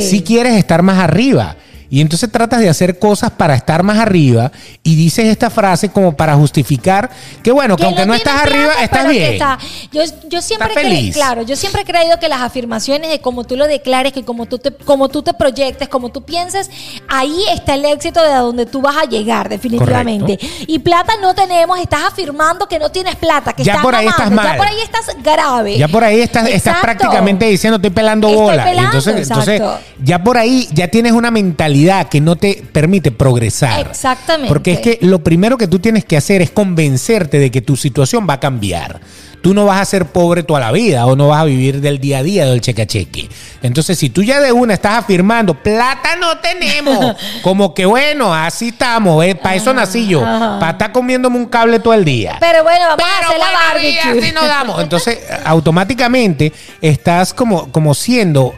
[0.00, 1.56] sí quieres estar más arriba.
[1.88, 4.50] Y entonces tratas de hacer cosas para estar más arriba
[4.82, 7.10] y dices esta frase como para justificar
[7.42, 9.32] que bueno, que, aunque no, estás arriba, estás bien.
[9.34, 9.58] está-
[9.92, 11.14] Yo, yo siempre feliz.
[11.14, 14.46] claro, yo siempre he creído que las afirmaciones de cómo tú lo declares, que como
[14.46, 16.70] tú te, como tú te proyectes, como tú pienses,
[17.08, 20.38] ahí está el éxito de donde tú vas a llegar, definitivamente.
[20.66, 24.06] Y plata no tenemos, estás afirmando que no tienes plata, que Ya estás por ahí
[24.06, 24.46] estás mal.
[24.46, 25.78] ya por ahí estás grave.
[25.78, 28.64] Ya por ahí estás, estás prácticamente diciendo estoy pelando Estoy bola.
[28.64, 29.62] Pelando, entonces, entonces,
[30.02, 31.75] ya por ahí ya tienes una mentalidad
[32.10, 33.88] que no te permite progresar.
[33.88, 34.48] Exactamente.
[34.48, 37.76] Porque es que lo primero que tú tienes que hacer es convencerte de que tu
[37.76, 39.00] situación va a cambiar.
[39.42, 42.00] Tú no vas a ser pobre toda la vida o no vas a vivir del
[42.00, 43.28] día a día del cheque a cheque.
[43.62, 48.68] Entonces, si tú ya de una estás afirmando, plata no tenemos, como que bueno, así
[48.68, 50.58] estamos, para eso nací yo, ajá.
[50.58, 52.38] para estar comiéndome un cable todo el día.
[52.40, 54.24] Pero bueno, vamos a hacer la barbecue.
[54.24, 54.82] así nos damos.
[54.82, 58.54] Entonces, automáticamente estás como, como siendo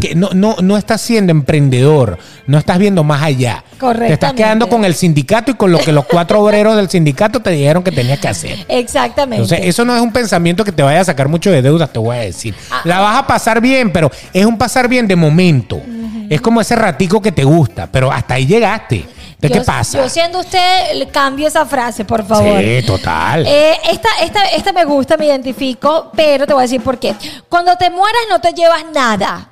[0.00, 3.64] que no, no, no estás siendo emprendedor, no estás viendo más allá.
[3.78, 7.40] Te estás quedando con el sindicato y con lo que los cuatro obreros del sindicato
[7.40, 8.64] te dijeron que tenías que hacer.
[8.68, 9.42] Exactamente.
[9.42, 11.98] Entonces, eso no es un pensamiento que te vaya a sacar mucho de deudas, te
[11.98, 12.54] voy a decir.
[12.70, 15.80] Ah, La vas a pasar bien, pero es un pasar bien de momento.
[16.28, 19.06] Es como ese ratico que te gusta, pero hasta ahí llegaste.
[19.38, 19.98] ¿De qué Yo- pasa?
[19.98, 20.58] Yo siendo usted,
[21.12, 22.60] cambio esa frase, por favor.
[22.60, 23.46] Sí, total.
[23.46, 27.14] Eh, esta, esta, esta me gusta, me identifico, pero te voy a decir por qué.
[27.48, 29.50] Cuando te mueras no te llevas nada.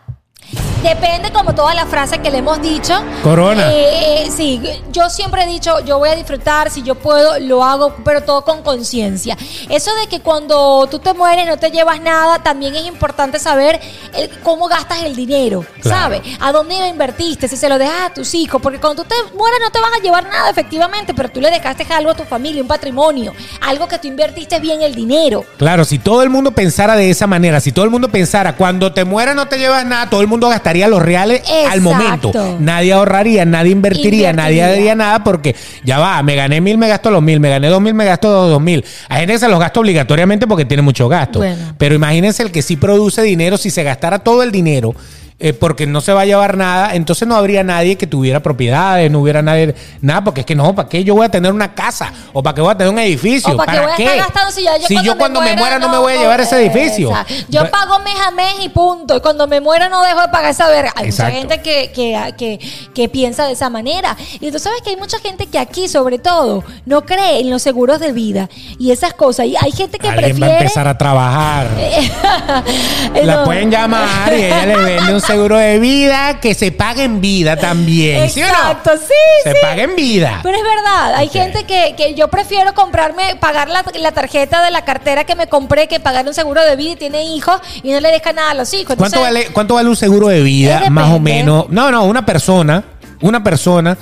[0.82, 2.94] Depende como todas las frases que le hemos dicho.
[3.22, 3.70] Corona.
[3.72, 4.60] Eh, eh, sí,
[4.92, 8.44] yo siempre he dicho, yo voy a disfrutar, si yo puedo, lo hago, pero todo
[8.44, 9.36] con conciencia.
[9.68, 13.80] Eso de que cuando tú te mueres no te llevas nada, también es importante saber
[14.14, 15.96] el- cómo gastas el dinero, Claro.
[16.00, 16.22] ¿sabes?
[16.40, 19.36] A dónde lo invertiste, si se lo dejas a tus hijos, porque cuando tú te
[19.36, 22.24] mueres no te vas a llevar nada efectivamente, pero tú le dejaste algo a tu
[22.24, 25.44] familia, un patrimonio, algo que tú invertiste bien el dinero.
[25.56, 28.92] Claro, si todo el mundo pensara de esa manera, si todo el mundo pensara cuando
[28.92, 32.32] te mueras no te llevas nada, todo el mundo gastaría los reales al momento.
[32.58, 35.54] Nadie ahorraría, nadie invertiría, nadie haría nada porque
[35.84, 38.28] ya va, me gané mil, me gasto los mil, me gané dos mil, me gasto
[38.28, 38.84] dos, dos mil.
[39.08, 41.38] Hay gente que se los gasta obligatoriamente porque tiene mucho gasto.
[41.38, 41.74] Bueno.
[41.78, 44.92] Pero imagínense el que sí produce dinero, si se gastara todo el dinero.
[45.38, 49.10] Eh, porque no se va a llevar nada, entonces no habría nadie que tuviera propiedades,
[49.10, 51.74] no hubiera nadie, nada, porque es que no, ¿para qué yo voy a tener una
[51.74, 52.10] casa?
[52.32, 53.52] ¿O para qué voy a tener un edificio?
[53.52, 55.54] O para qué voy a estar gastando si ya yo si cuando, yo cuando me
[55.54, 57.12] muera, no me voy a llevar ese edificio.
[57.48, 59.16] Yo pago mes a mes y punto.
[59.16, 60.92] Y cuando me muera no dejo de pagar esa verga.
[60.96, 61.32] Hay Exacto.
[61.34, 62.58] mucha gente que, que, que,
[62.94, 64.16] que piensa de esa manera.
[64.40, 67.60] Y tú sabes que hay mucha gente que aquí, sobre todo, no cree en los
[67.62, 69.46] seguros de vida y esas cosas.
[69.46, 70.40] Y hay gente que prefiere.
[70.40, 71.68] va a empezar a trabajar.
[73.24, 73.44] La No.
[73.44, 77.56] pueden llamar y ella le vende un seguro de vida que se pague en vida
[77.56, 78.30] también.
[78.30, 78.52] ¿sí o no?
[78.52, 79.14] Exacto, sí,
[79.44, 79.56] Se sí.
[79.60, 80.40] paga en vida.
[80.42, 84.70] Pero es verdad, hay gente que, que yo prefiero comprarme, pagar la, la tarjeta de
[84.70, 87.90] la cartera que me compré que pagar un seguro de vida y tiene hijos y
[87.92, 88.96] no le deja nada a los hijos.
[88.96, 90.88] ¿Cuánto vale, ¿Cuánto vale un seguro de vida?
[90.90, 91.66] Más o menos.
[91.70, 92.82] No, no, una persona.
[93.20, 93.96] Una persona.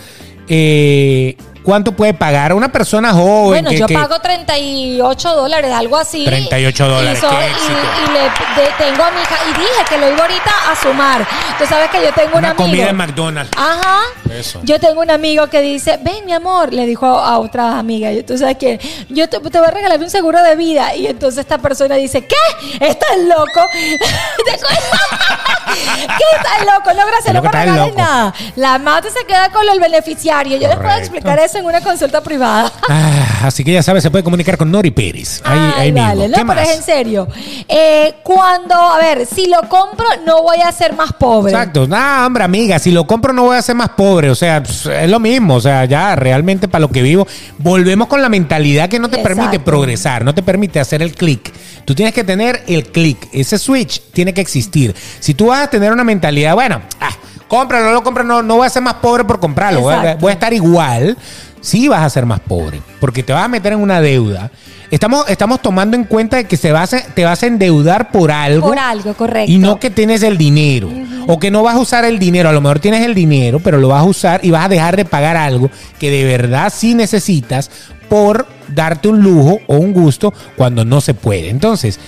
[0.48, 2.52] eh, ¿Cuánto puede pagar?
[2.52, 3.48] Una persona joven.
[3.64, 6.24] Bueno, que- yo que- pago 38 dólares, algo así.
[6.26, 7.72] 38 dólares, Y, so- qué y- éxito.
[8.06, 8.20] y le
[8.62, 11.26] de- tengo a mi hija, y dije que lo iba ahorita a sumar.
[11.58, 12.64] Tú sabes que yo tengo un Una amigo.
[12.64, 13.50] comida en McDonald's.
[13.56, 14.00] Ajá.
[14.30, 14.60] Eso.
[14.64, 18.10] Yo tengo un amigo que dice, ven mi amor, le dijo a, a otra amiga,
[18.12, 20.94] y tú sabes quién, yo te, te voy a regalar un seguro de vida.
[20.94, 22.36] Y entonces esta persona dice, ¿qué?
[22.80, 23.66] ¿Estás loco?
[24.44, 26.92] ¿Qué estás loco?
[26.94, 28.34] No, gracias, no me regales nada.
[28.56, 30.56] La madre se queda con el beneficiario.
[30.58, 32.70] Yo les puedo explicar eso en una consulta privada.
[32.86, 35.40] Ah, así que ya sabes, se puede comunicar con Nori Pérez.
[35.44, 36.06] Ahí, Ay, ahí mismo.
[36.08, 36.22] vale.
[36.24, 36.68] ¿Qué No, pero más?
[36.68, 37.28] es en serio.
[37.68, 41.52] Eh, cuando, a ver, si lo compro, no voy a ser más pobre.
[41.52, 41.86] Exacto.
[41.88, 44.30] Nah, hombre, amiga, si lo compro no voy a ser más pobre.
[44.30, 45.54] O sea, pss, es lo mismo.
[45.54, 47.26] O sea, ya realmente para lo que vivo,
[47.58, 49.36] volvemos con la mentalidad que no te Exacto.
[49.40, 51.52] permite progresar, no te permite hacer el clic.
[51.84, 53.28] Tú tienes que tener el clic.
[53.32, 54.94] Ese switch tiene que existir.
[55.20, 57.10] Si tú vas a tener una mentalidad, bueno, ah,
[57.58, 59.80] compra, no lo compra, no, no voy a ser más pobre por comprarlo.
[59.80, 60.20] Voy a, Exacto.
[60.20, 61.16] voy a estar igual.
[61.60, 64.50] Sí vas a ser más pobre, porque te vas a meter en una deuda.
[64.90, 68.30] Estamos, estamos tomando en cuenta de que se vas a- te vas a endeudar por
[68.30, 68.68] algo.
[68.68, 69.50] Por algo, correcto.
[69.50, 70.90] Y no que tienes el dinero.
[71.26, 72.50] O que no vas a usar el dinero.
[72.50, 74.96] A lo mejor tienes el dinero, pero lo vas a usar y vas a dejar
[74.96, 77.70] de pagar algo que de verdad sí necesitas
[78.10, 81.48] por darte un lujo o un gusto cuando no se puede.
[81.48, 81.98] Entonces,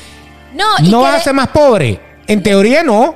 [0.54, 1.98] No, no vas a ser más pobre.
[2.26, 3.14] En teoría no.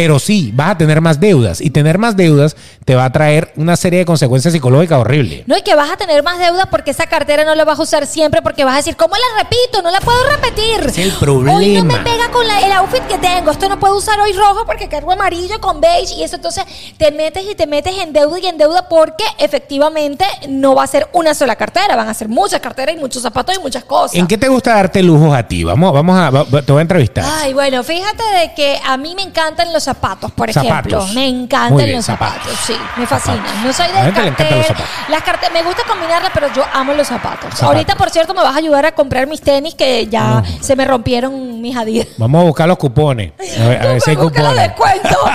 [0.00, 1.60] Pero sí, vas a tener más deudas.
[1.60, 5.46] Y tener más deudas te va a traer una serie de consecuencias psicológicas horribles.
[5.46, 7.82] No, y que vas a tener más deuda porque esa cartera no la vas a
[7.82, 9.82] usar siempre porque vas a decir, ¿cómo la repito?
[9.82, 10.86] No la puedo repetir.
[10.86, 11.58] Es el problema.
[11.58, 13.50] Hoy no me pega con la- el outfit que tengo.
[13.50, 16.36] Esto no puedo usar hoy rojo porque cargo amarillo con beige y eso.
[16.36, 16.64] Entonces
[16.96, 20.86] te metes y te metes en deuda y en deuda porque efectivamente no va a
[20.86, 21.94] ser una sola cartera.
[21.94, 24.14] Van a ser muchas carteras y muchos zapatos y muchas cosas.
[24.16, 25.62] ¿En qué te gusta darte lujos a ti?
[25.62, 26.30] Vamos, vamos a,
[26.62, 27.24] te voy a entrevistar.
[27.42, 31.06] Ay, bueno, fíjate de que a mí me encantan los zapatos, por ejemplo.
[31.14, 32.42] Me encantan bien, los zapatos.
[32.42, 32.58] zapatos.
[32.66, 33.38] sí, me fascinan.
[33.38, 33.64] Zapatos.
[33.64, 34.78] No soy de gente le encantan los cartera.
[34.86, 35.08] zapatos.
[35.10, 37.62] Las carteras, me gusta combinarlas, pero yo amo los zapatos.
[37.62, 40.84] Ahorita, por cierto, me vas a ayudar a comprar mis tenis que ya se me
[40.84, 42.06] rompieron mis adidas.
[42.18, 43.32] Vamos a buscar los cupones.
[43.60, 44.68] A ver, a ver si hay Busca los cupones.
[44.68, 45.18] descuentos.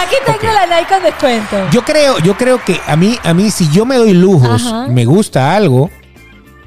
[0.00, 1.56] Aquí tengo la Nike con descuento.
[1.70, 4.86] Yo creo, yo creo que a mí, a mí, si yo me doy lujos, Ajá.
[4.88, 5.90] me gusta algo,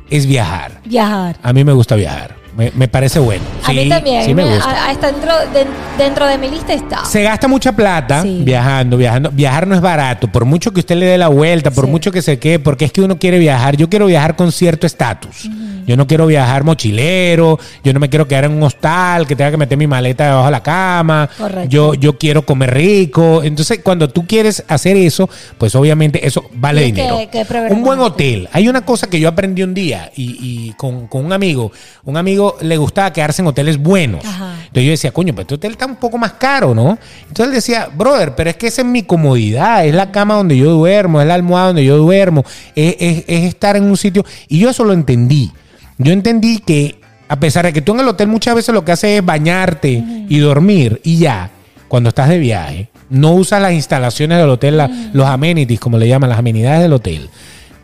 [0.10, 0.82] es viajar.
[0.84, 1.38] Viajar.
[1.42, 2.36] A mí me gusta viajar.
[2.58, 3.44] Me, me parece bueno.
[3.64, 4.26] a Sí, mí también.
[4.26, 4.70] Sí me gusta.
[4.70, 5.66] a- a- está dentro de,
[5.98, 7.06] dentro de mi lista está.
[7.06, 8.42] Se gasta mucha plata Sí.
[8.44, 9.32] viajando, viajando.
[9.32, 10.28] Viajar no es barato.
[10.28, 11.92] Por mucho que usted le dé la vuelta, por Sí.
[11.92, 13.78] mucho que se quede, porque es que uno quiere viajar.
[13.78, 15.50] Yo quiero viajar con cierto estatus.
[15.88, 17.58] Yo no quiero viajar mochilero.
[17.84, 20.46] Yo no me quiero quedar en un hostal que tenga que meter mi maleta debajo
[20.46, 21.30] de la cama.
[21.38, 21.70] Correcto.
[21.70, 23.42] Yo, yo quiero comer rico.
[23.44, 27.18] Entonces, cuando tú quieres hacer eso, pues obviamente eso vale Tienes dinero.
[27.18, 27.76] que- que programarte.
[27.76, 28.50] un buen hotel.
[28.54, 30.38] Hay una cosa que yo aprendí un día y,
[30.70, 31.72] y con, con un amigo.
[32.04, 34.24] Un amigo le gustaba quedarse en hoteles buenos.
[34.26, 34.56] Ajá.
[34.62, 36.98] Entonces yo decía, coño, pero este hotel está un poco más caro, ¿no?
[37.22, 40.58] Entonces él decía, brother, pero es que esa es mi comodidad, es la cama donde
[40.58, 42.44] yo duermo, es la almohada donde yo duermo,
[42.76, 44.26] es, es- es estar en un sitio.
[44.48, 45.52] Y yo eso lo entendí.
[45.98, 48.92] Yo entendí que a pesar de que tú en el hotel muchas veces lo que
[48.92, 51.50] haces es bañarte y dormir y ya,
[51.88, 56.08] cuando estás de viaje, no usas las instalaciones del hotel, la- los amenities, como le
[56.08, 57.30] llaman, las amenidades del hotel.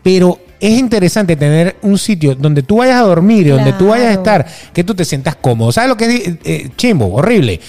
[0.02, 4.08] Pero es interesante tener un sitio donde tú vayas a dormir y donde tú vayas
[4.08, 5.72] a estar, que tú te sientas cómodo.
[5.72, 7.12] ¿Sabes lo que es eh, chimbo?
[7.14, 7.60] Horrible.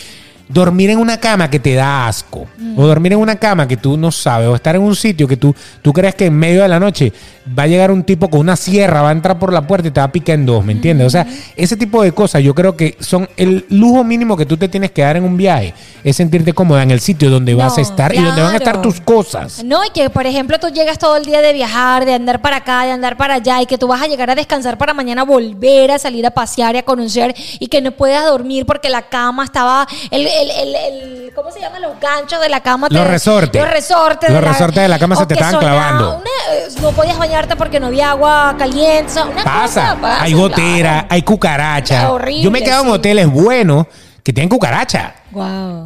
[0.49, 3.95] Dormir en una cama que te da asco, o dormir en una cama que tú
[3.97, 6.67] no sabes, o estar en un sitio que tú, tú crees que en medio de
[6.67, 7.13] la noche
[7.57, 9.91] va a llegar un tipo con una sierra, va a entrar por la puerta y
[9.91, 11.07] te va a picar en dos, ¿me entiendes?
[11.07, 11.25] O sea,
[11.55, 14.91] ese tipo de cosas yo creo que son el lujo mínimo que tú te tienes
[14.91, 15.73] que dar en un viaje,
[16.03, 18.81] es sentirte cómoda en el sitio donde vas a estar y donde van a estar
[18.81, 19.63] tus cosas.
[19.63, 22.57] No, y que por ejemplo tú llegas todo el día de viajar, de andar para
[22.57, 25.23] acá, de andar para allá, y que tú vas a llegar a descansar para mañana
[25.23, 29.03] volver a salir a pasear y a conocer, y que no puedas dormir porque la
[29.03, 31.79] cama estaba, el, el, el, el- ¿cómo se llama?
[31.79, 32.87] Los ganchos de la cama.
[32.89, 33.61] Los resortes.
[33.61, 34.29] Los resortes.
[34.29, 36.15] Los resortes de la cama se te estaban clavando.
[36.17, 39.21] una- eh, no podías bañarte porque no había agua caliente.
[39.21, 41.07] una Pasa, cosa pasa, hay gotera, claro.
[41.09, 42.11] hay cucaracha.
[42.11, 42.95] Horrible, Yo me he quedado en sí.
[42.95, 43.85] hoteles buenos
[44.23, 45.15] que tienen cucaracha.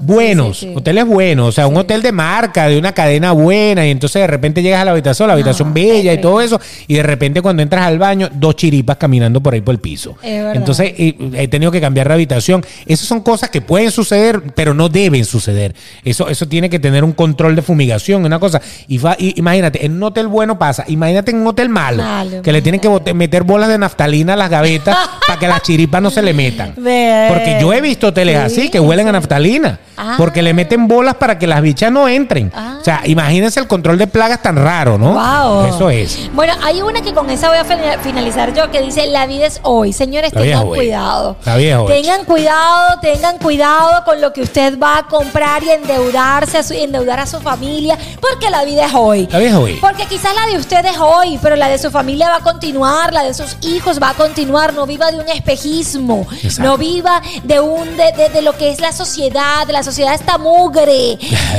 [0.01, 0.77] Buenos, Sí, sí, sí.
[0.77, 4.27] hoteles buenos, o sea, un hotel de marca, de una cadena buena, y entonces de
[4.27, 7.41] repente llegas a la habitación, la habitación No, bella y todo eso, y de repente
[7.41, 10.15] cuando entras al baño, dos chiripas caminando por ahí por el piso.
[10.57, 12.65] Entonces eh, he tenido que cambiar de habitación.
[12.85, 15.73] Esas son cosas que pueden suceder, pero no deben suceder.
[16.03, 18.61] Eso, eso tiene que tener un control de fumigación, una cosa.
[18.87, 22.41] Y, fa- y imagínate, en un hotel bueno pasa, imagínate en un hotel malo, Malo,
[22.41, 24.95] que le tienen que bote- meter bolas de naftalina a las gavetas
[25.27, 26.73] para que las chiripas no se le metan.
[27.29, 29.17] Porque yo he visto hoteles Sí, así que huelen a sí.
[29.95, 30.15] Ah.
[30.17, 32.51] Porque le meten bolas para que las bichas no entren.
[32.55, 32.77] Ah.
[32.81, 35.13] O sea, imagínense el control de plagas tan raro, ¿no?
[35.13, 35.65] Wow.
[35.67, 36.31] Eso es.
[36.33, 39.45] Bueno, hay una que con esa voy a fina- finalizar yo que dice la vida
[39.45, 39.93] es hoy.
[39.93, 41.37] Señores, La tengan cuidado.
[41.45, 41.87] La vida es hoy.
[42.01, 46.73] Tengan cuidado, tengan cuidado con lo que usted va a comprar y endeudarse, a su,
[46.73, 49.27] endeudar a su familia, porque la vida es hoy.
[49.31, 49.77] La vida es hoy.
[49.79, 53.13] Porque quizás la de usted es hoy, pero la de su familia va a continuar,
[53.13, 54.73] la de sus hijos va a continuar.
[54.73, 56.63] No viva de un espejismo, Exacto.
[56.63, 59.22] no viva de un de, de- de lo que es la sociedad.
[59.31, 61.17] La sociedad está mugre,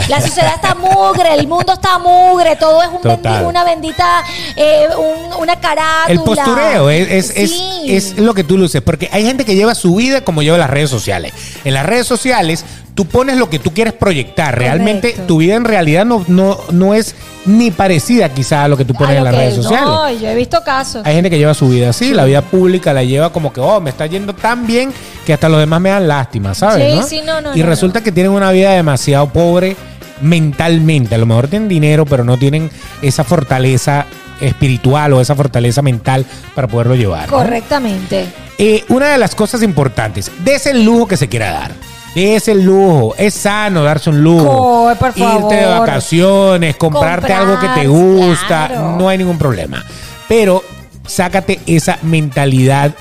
[0.08, 4.22] la sociedad está mugre, el mundo está mugre, todo es un bendi- una bendita,
[4.56, 6.04] eh, un- una carátula.
[6.08, 7.84] El postureo es, es, es- Sí.
[7.86, 8.82] es lo que tú luces.
[8.82, 11.32] Porque hay gente que lleva su vida como lleva las redes sociales.
[11.64, 12.64] En las redes sociales,
[12.94, 14.56] tú pones lo que tú quieres proyectar.
[14.56, 15.26] Realmente, Correcto.
[15.26, 17.14] tu vida en realidad no, no, no es
[17.46, 19.86] ni parecida quizá a lo que tú pones en las redes sociales.
[19.86, 21.04] No, yo he visto casos.
[21.04, 23.80] Hay gente que lleva su vida así, la vida pública la lleva como que, oh,
[23.80, 24.92] me está yendo tan bien
[25.26, 26.90] que hasta los demás me dan lástima, ¿sabes?
[26.90, 27.06] Sí, no?
[27.06, 29.76] sí, no, no, y no, resulta que tienen una vida demasiado pobre
[30.20, 31.14] mentalmente.
[31.14, 32.70] A lo mejor tienen dinero, pero no tienen
[33.02, 34.06] esa fortaleza
[34.40, 36.24] espiritual o esa fortaleza mental
[36.54, 37.28] para poderlo llevar.
[37.28, 38.26] Correctamente.
[38.58, 41.72] Eh, una de las cosas importantes, des el lujo que se quiera dar.
[42.14, 43.14] Des el lujo.
[43.18, 44.88] Es sano darse un lujo.
[44.98, 45.20] Por Irte
[45.56, 45.80] de favor.
[45.80, 48.68] vacaciones, comprarte Comprar, algo que te gusta.
[48.68, 48.96] claro.
[48.98, 49.84] No hay ningún problema.
[50.28, 50.62] Pero
[51.06, 52.94] sácate esa mentalidad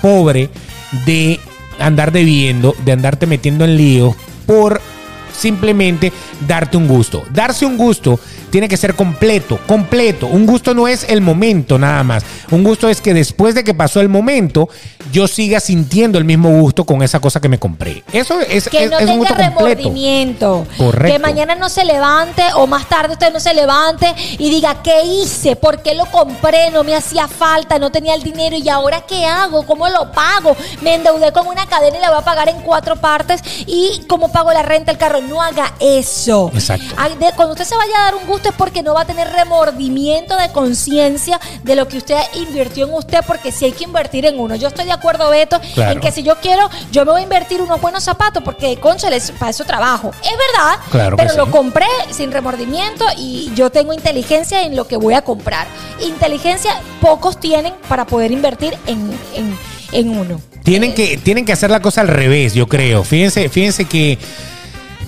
[0.00, 0.50] pobre
[1.04, 1.38] de
[1.78, 4.14] andar debiendo, de andarte metiendo en líos
[4.46, 4.80] por
[5.36, 6.12] simplemente
[6.46, 7.22] darte un gusto.
[7.30, 8.18] Darse un gusto
[8.50, 10.26] tiene que ser completo, completo.
[10.26, 12.24] Un gusto no es el momento nada más.
[12.50, 14.68] Un gusto es que después de que pasó el momento,
[15.12, 18.02] yo siga sintiendo el mismo gusto con esa cosa que me compré.
[18.12, 19.50] Eso es, Que es- no es un tenga completo.
[19.90, 20.66] remordimiento.
[20.76, 21.12] Correcto.
[21.12, 25.04] Que mañana no se levante o más tarde usted no se levante y diga, ¿qué
[25.04, 25.56] hice?
[25.56, 26.70] ¿Por qué lo compré?
[26.70, 29.64] No me hacía falta, no tenía el dinero y ahora ¿qué hago?
[29.66, 30.56] ¿Cómo lo pago?
[30.82, 34.30] Me endeudé con una cadena y la voy a pagar en cuatro partes y ¿cómo
[34.32, 35.20] pago la renta del carro?
[35.20, 36.50] No haga eso.
[36.54, 36.94] Exacto.
[37.36, 40.36] Cuando usted se vaya a dar un gusto es porque no va a tener remordimiento
[40.36, 44.38] de conciencia de lo que usted invirtió en usted, porque si hay que invertir en
[44.40, 44.56] uno.
[44.56, 45.92] Yo estoy de acuerdo, Beto, Claro.
[45.92, 49.32] en que si yo quiero, yo me voy a invertir unos buenos zapatos, porque, conchales,
[49.38, 50.12] para eso trabajo.
[50.22, 51.36] Es verdad, Claro pero sí.
[51.36, 55.66] lo compré sin remordimiento y yo tengo inteligencia en lo que voy a comprar.
[56.00, 59.56] Inteligencia pocos tienen para poder invertir en, en,
[59.92, 60.40] en uno.
[60.64, 63.02] Tienen que, tienen que hacer la cosa al revés, yo creo.
[63.04, 64.18] Fíjense, fíjense que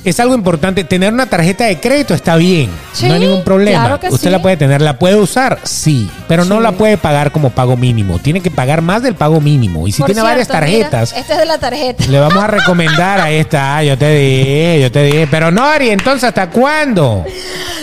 [0.05, 0.85] es algo importante.
[0.85, 2.71] Tener una tarjeta de crédito está bien.
[2.93, 3.81] Sí, no hay ningún problema.
[3.81, 4.31] claro que Usted sí.
[4.31, 8.19] la puede tener, la puede usar, sí, pero no la puede pagar como pago mínimo.
[8.19, 9.87] Tiene que pagar más del pago mínimo.
[9.89, 12.05] Y si Por tiene varias mira, tarjetas, esta es de la tarjeta.
[12.07, 13.77] le vamos a recomendar a esta.
[13.79, 15.29] Ah, yo te dije, yo te dije.
[15.31, 17.25] Pero no, Ari, entonces, ¿hasta cuándo?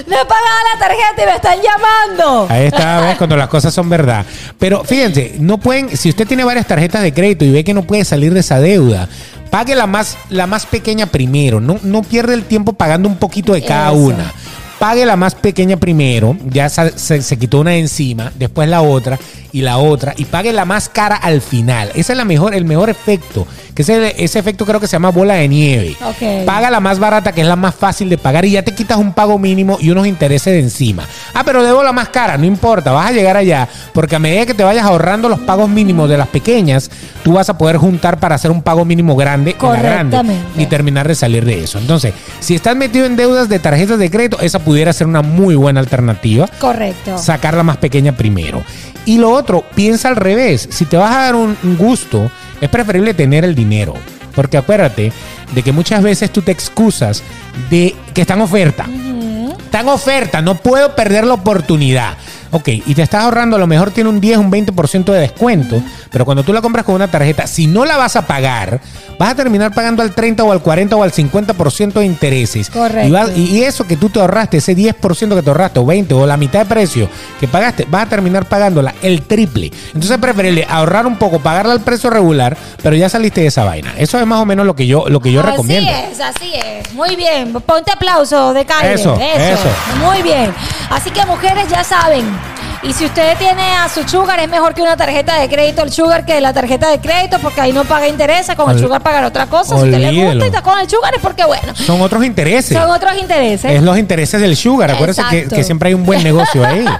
[0.08, 2.48] No he pagado la tarjeta y me están llamando.
[2.50, 3.18] Ahí está, ¿ves?
[3.18, 4.26] Cuando las cosas son verdad.
[4.58, 7.84] Pero fíjense, no pueden, si usted tiene varias tarjetas de crédito y ve que no
[7.84, 9.08] puede salir de esa deuda,
[9.50, 11.60] pague la más, la más pequeña primero.
[11.60, 13.98] No, no pierde el tiempo pagando un poquito de cada Eso.
[14.00, 14.34] una.
[14.80, 19.20] Pague la más pequeña primero, ya se, se quitó una encima, después la otra
[19.52, 21.90] y la otra, y pague la más cara al final.
[21.96, 25.10] Ese es la mejor, el mejor efecto, que ese, ese efecto creo que se llama
[25.10, 25.96] bola de nieve.
[26.46, 28.98] Paga la más barata, que es la más fácil de pagar, y ya te quitas
[28.98, 31.06] un pago mínimo y unos intereses de encima.
[31.34, 34.46] Ah, pero debo la más cara, no importa, vas a llegar allá, porque a medida
[34.46, 36.90] que te vayas ahorrando los pagos mínimos de las pequeñas,
[37.24, 40.22] tú vas a poder juntar para hacer un pago mínimo grande en la grande
[40.58, 41.80] y terminar de salir de eso.
[41.80, 45.56] Entonces, si estás metido en deudas de tarjetas de crédito, esa pudiera ser una muy
[45.56, 47.18] buena alternativa Correcto.
[47.18, 48.62] sacar la más pequeña primero.
[49.04, 50.70] Y lo otro, piensa al revés.
[50.70, 52.30] Si te vas a dar un, gusto,
[52.62, 53.96] es preferible tener el dinero.
[54.36, 55.12] Porque acuérdate,
[55.56, 57.24] de que muchas veces tú te excusas
[57.72, 58.86] de que está en oferta.
[59.60, 62.16] Está en oferta, no puedo perder la oportunidad.
[62.52, 65.82] Ok, y te estás ahorrando, a lo mejor tiene un 10, un 20% de descuento,
[66.12, 68.82] pero cuando tú la compras con una tarjeta, si no la vas a pagar,
[69.20, 72.70] vas a terminar pagando al 30 o al 40 o al 50% de intereses.
[72.70, 73.32] Correcto.
[73.36, 76.38] Y, eso que tú te ahorraste, ese 10% que te ahorraste, o 20 o la
[76.38, 79.72] mitad de precio que pagaste, vas a terminar pagándola el triple.
[79.88, 83.66] Entonces es preferible ahorrar un poco, pagarla al precio regular, pero ya saliste de esa
[83.66, 83.94] vaina.
[83.98, 85.92] Eso es más o menos lo que yo, lo que yo así recomiendo.
[85.92, 86.94] es, así es.
[86.94, 87.54] Muy bien.
[87.66, 88.94] Ponte aplauso de Kylie.
[88.94, 89.70] Eso, eso.
[90.04, 90.54] Muy bien.
[90.90, 92.39] Así que mujeres ya saben.
[92.82, 95.92] Y si usted tiene a su sugar, es mejor que una tarjeta de crédito el
[95.92, 98.56] sugar que la tarjeta de crédito, porque ahí no paga intereses.
[98.56, 99.76] Con el sugar pagar otra cosa.
[99.76, 102.78] Si usted le gusta y está con el sugar es porque, bueno, Son otros intereses.
[102.78, 103.72] son otros intereses.
[103.72, 104.92] Es los intereses del sugar.
[104.92, 106.86] Acuérdese que, siempre hay un buen negocio ahí.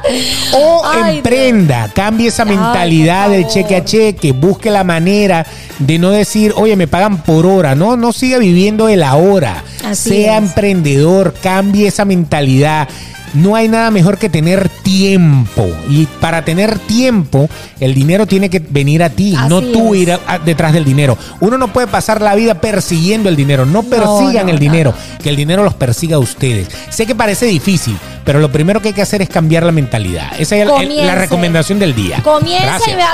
[0.54, 5.46] O Ay, emprenda, cambie esa Ay, mentalidad por del cheque a cheque, busque la manera
[5.78, 7.76] de no decir, oye, me pagan por hora.
[7.76, 9.64] No, no siga viviendo de la hora.
[9.86, 10.44] Así sea es.
[10.44, 12.88] emprendedor, cambie esa mentalidad.
[13.34, 15.68] No hay nada mejor que tener tiempo.
[15.90, 17.50] Y para tener tiempo,
[17.80, 20.02] el dinero tiene que venir a ti, no tú es.
[20.02, 21.18] ir a- a- detrás del dinero.
[21.40, 23.66] Uno no puede pasar la vida persiguiendo el dinero.
[23.66, 24.60] No persigan no, el no.
[24.60, 26.68] dinero, que el dinero los persiga a ustedes.
[26.90, 30.32] Sé que parece difícil, pero lo primero que hay que hacer es cambiar la mentalidad.
[30.40, 31.06] Esa es Comience.
[31.06, 32.22] la recomendación del día.
[32.24, 32.68] Comience,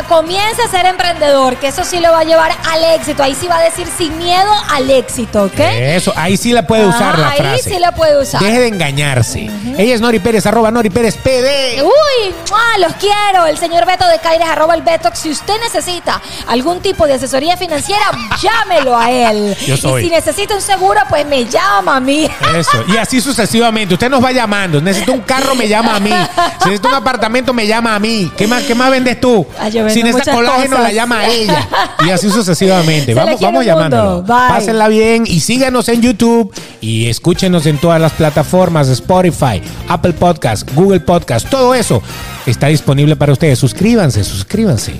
[0.10, 3.24] comience a ser emprendedor, que eso sí lo va a llevar al éxito.
[3.24, 5.60] Ahí sí va a decir sin miedo al éxito, ¿ok?
[5.60, 8.42] Eso, ahí sí la puede usar Ajá, la ahí sí la puede usar.
[8.42, 9.50] Deje de engañarse.
[9.78, 11.82] Ella es Nori Pérez, arroba Nori Pérez PD.
[11.82, 12.78] Uy, ¡mua!
[12.78, 13.48] los quiero.
[13.48, 15.18] El señor Beto de Caires, arroba el Betox.
[15.18, 18.04] Si usted necesita algún tipo de asesoría financiera,
[18.40, 19.58] llámelo a él.
[19.66, 20.04] Yo soy.
[20.04, 22.30] Y si necesita un seguro, pues me llama a mí.
[22.56, 23.96] Eso, y así sucesivamente.
[23.96, 24.80] Usted nos va llamando.
[24.80, 26.12] Necesita un carro, me llama a mí.
[26.60, 28.32] Si necesita un apartamento, me llama a mí.
[28.38, 29.48] ¿Qué más, qué más vendes tú?
[29.60, 30.84] Vendo si necesita colágeno, cosas.
[30.84, 31.68] la llama a ella.
[32.06, 33.08] Y así sucesivamente.
[33.08, 34.24] Se Vamos, vamos llamándolo.
[34.24, 39.64] Pásenla bien y síganos en YouTube y escúchenos en todas las plataformas: Spotify,
[39.96, 41.50] Apple Podcast, Google Podcast.
[41.50, 42.02] Todo eso
[42.46, 43.58] está disponible para ustedes.
[43.58, 45.00] Suscríbanse, suscríbanse.